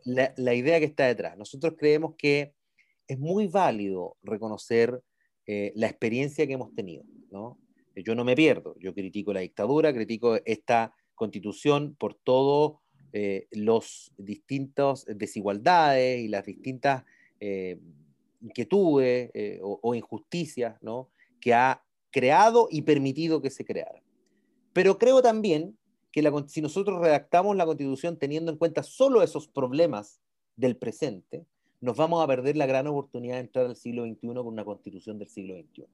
[0.06, 1.38] la, idea que está detrás.
[1.38, 2.54] Nosotros creemos que
[3.08, 5.04] es muy válido reconocer
[5.46, 7.04] eh, la experiencia que hemos tenido.
[7.96, 12.78] Yo no me pierdo, yo critico la dictadura, critico esta constitución por todos
[13.12, 17.04] eh, los distintas desigualdades y las distintas
[17.40, 17.78] eh,
[18.42, 19.32] inquietudes
[19.62, 21.10] o, o, injusticias ¿no?
[21.42, 24.03] que ha creado y permitido que se crearan.
[24.74, 25.78] Pero creo también
[26.11, 30.19] que si nosotros redactamos la constitución teniendo en cuenta solo esos problemas
[30.55, 31.45] del presente,
[31.82, 35.17] nos vamos a perder la gran oportunidad de entrar al siglo XXI con una constitución
[35.17, 35.86] del siglo XXI.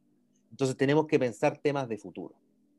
[0.51, 2.35] Entonces tenemos que pensar temas de futuro,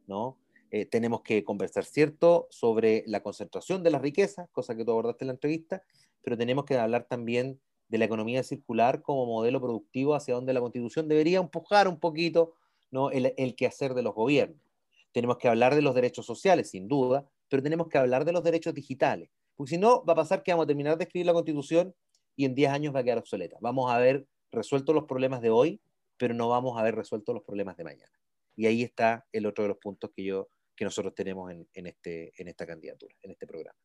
[0.06, 0.36] ¿no?
[0.70, 5.24] Eh, tenemos que conversar, ¿cierto?, sobre la concentración de las riquezas, cosa que tú abordaste
[5.24, 5.82] en la entrevista,
[6.22, 10.60] pero tenemos que hablar también de la economía circular como modelo productivo hacia donde la
[10.60, 12.54] constitución debería empujar un poquito
[12.92, 13.10] ¿no?
[13.10, 14.69] el, el quehacer de los gobiernos.
[15.12, 18.44] Tenemos que hablar de los derechos sociales, sin duda, pero tenemos que hablar de los
[18.44, 19.30] derechos digitales.
[19.56, 21.94] Porque si no, va a pasar que vamos a terminar de escribir la constitución
[22.36, 23.56] y en 10 años va a quedar obsoleta.
[23.60, 25.80] Vamos a haber resuelto los problemas de hoy,
[26.16, 28.12] pero no vamos a haber resuelto los problemas de mañana.
[28.56, 31.86] Y ahí está el otro de los puntos que, yo, que nosotros tenemos en, en
[31.86, 33.78] este, en esta candidatura, en este programa.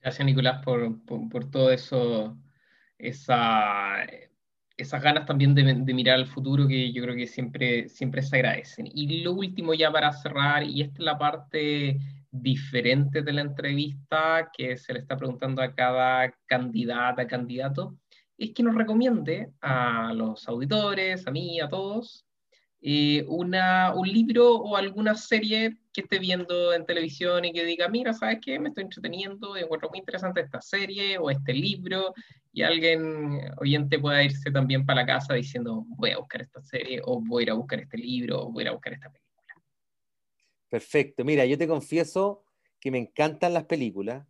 [0.00, 2.36] Gracias, Nicolás, por, por, todo eso,
[2.96, 4.06] esa,
[4.82, 5.62] esas ganas también de,
[5.94, 8.88] mirar al futuro que yo creo que siempre, siempre se agradecen.
[8.92, 11.98] Y lo último ya para cerrar, y esta es la parte
[12.30, 17.96] diferente de la entrevista que se le está preguntando a cada candidata, candidato,
[18.38, 22.24] es que nos recomiende a los auditores, a mí, a todos,
[22.82, 27.88] eh, una, un libro o alguna serie que esté viendo en televisión y que diga,
[27.88, 28.58] mira, ¿sabes qué?
[28.58, 32.14] Me estoy entreteniendo, encuentro muy interesante esta serie o este libro,
[32.52, 37.00] y alguien oyente pueda irse también para la casa diciendo, voy a buscar esta serie,
[37.04, 39.30] o voy a ir a buscar este libro, o voy a buscar esta película.
[40.68, 41.24] Perfecto.
[41.24, 42.44] Mira, yo te confieso
[42.80, 44.26] que me encantan las películas,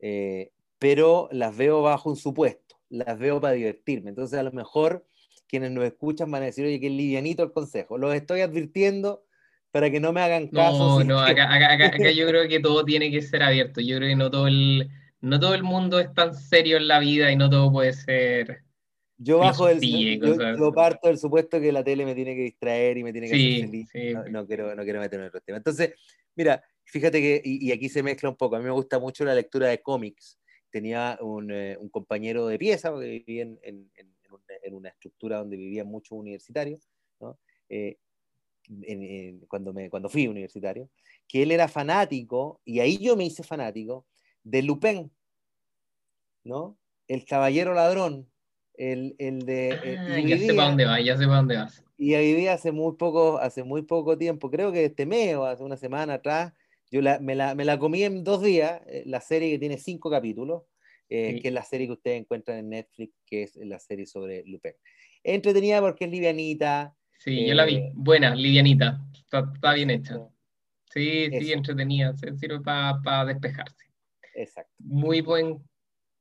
[0.00, 4.10] eh, pero las veo bajo un supuesto, las veo para divertirme.
[4.10, 5.06] Entonces, a lo mejor
[5.48, 7.98] quienes nos escuchan van a decir, oye, qué livianito el consejo.
[7.98, 9.24] Los estoy advirtiendo
[9.70, 11.00] para que no me hagan caso.
[11.00, 13.80] No, no, acá, acá, yo creo que todo tiene que ser abierto.
[13.80, 14.88] Yo creo que no todo el,
[15.20, 18.62] no todo el mundo es tan serio en la vida y no todo puede ser.
[19.18, 23.04] Yo bajo el yo, parto del supuesto que la tele me tiene que distraer y
[23.04, 24.30] me tiene que hacer feliz.
[24.30, 25.56] no, quiero, no quiero meterme en otro tema.
[25.56, 25.94] Entonces,
[26.34, 29.34] mira, Fíjate que, y, aquí se mezcla un poco, a mí me gusta mucho la
[29.34, 30.38] lectura de cómics.
[30.70, 34.15] Tenía un, eh, un compañero de pieza, porque vivía en, en, en,
[34.74, 36.88] una, estructura donde vivían muchos universitarios,
[37.20, 37.38] ¿no?
[37.68, 37.98] Eh,
[39.48, 40.88] cuando, me, cuando fui universitario,
[41.28, 44.06] que él era fanático, y ahí yo me hice fanático,
[44.42, 45.10] de Lupin,
[46.44, 46.76] ¿no?
[47.08, 48.28] El caballero ladrón,
[48.74, 49.68] el, el de...
[49.70, 51.84] Eh, ah, ya sé para dónde vas, ya sé para dónde vas.
[51.98, 55.62] Y ahí hace muy poco, hace muy poco tiempo, creo que este mes o hace
[55.62, 56.52] una semana atrás,
[56.90, 60.10] yo me, la, me, la, comí en dos días, eh, la serie que tiene cinco
[60.10, 60.62] capítulos,
[61.08, 64.44] eh, que es la serie que ustedes encuentran en Netflix, que es la serie sobre
[64.46, 64.72] Lupin.
[65.22, 66.94] Entretenida porque es livianita.
[67.18, 67.90] Sí, yo la vi.
[67.94, 69.00] Buena, livianita.
[69.14, 70.18] Está, bien hecha.
[70.90, 72.14] Sí, sí, entretenida.
[72.16, 73.86] Sirve para despejarse.
[74.34, 74.72] Exacto.
[74.78, 75.62] Muy buen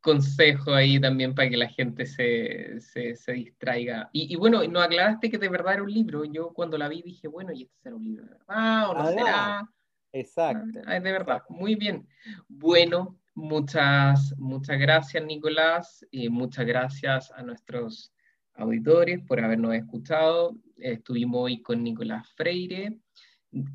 [0.06, 4.08] consejo ahí también para que la gente se, se, distraiga.
[4.14, 6.24] Y, bueno, nos aclaraste que de verdad era un libro.
[6.26, 9.02] Yo cuando la vi dije, bueno, ¿y este será un libro de verdad o no
[9.02, 9.70] ah, será?
[10.14, 10.80] Exacto.
[10.86, 12.08] Ah, de verdad, muy bien.
[12.48, 18.12] Bueno, muchas, muchas gracias, Nicolás, y muchas gracias a nuestros
[18.54, 20.58] auditores por habernos escuchado.
[20.78, 23.00] Estuvimos hoy con Nicolás Freire,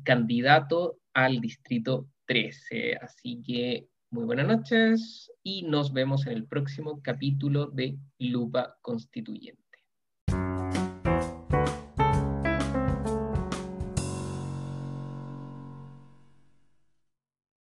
[0.03, 2.97] candidato al Distrito 13.
[3.01, 9.60] Así que muy buenas noches y nos vemos en el próximo capítulo de Lupa Constituyente.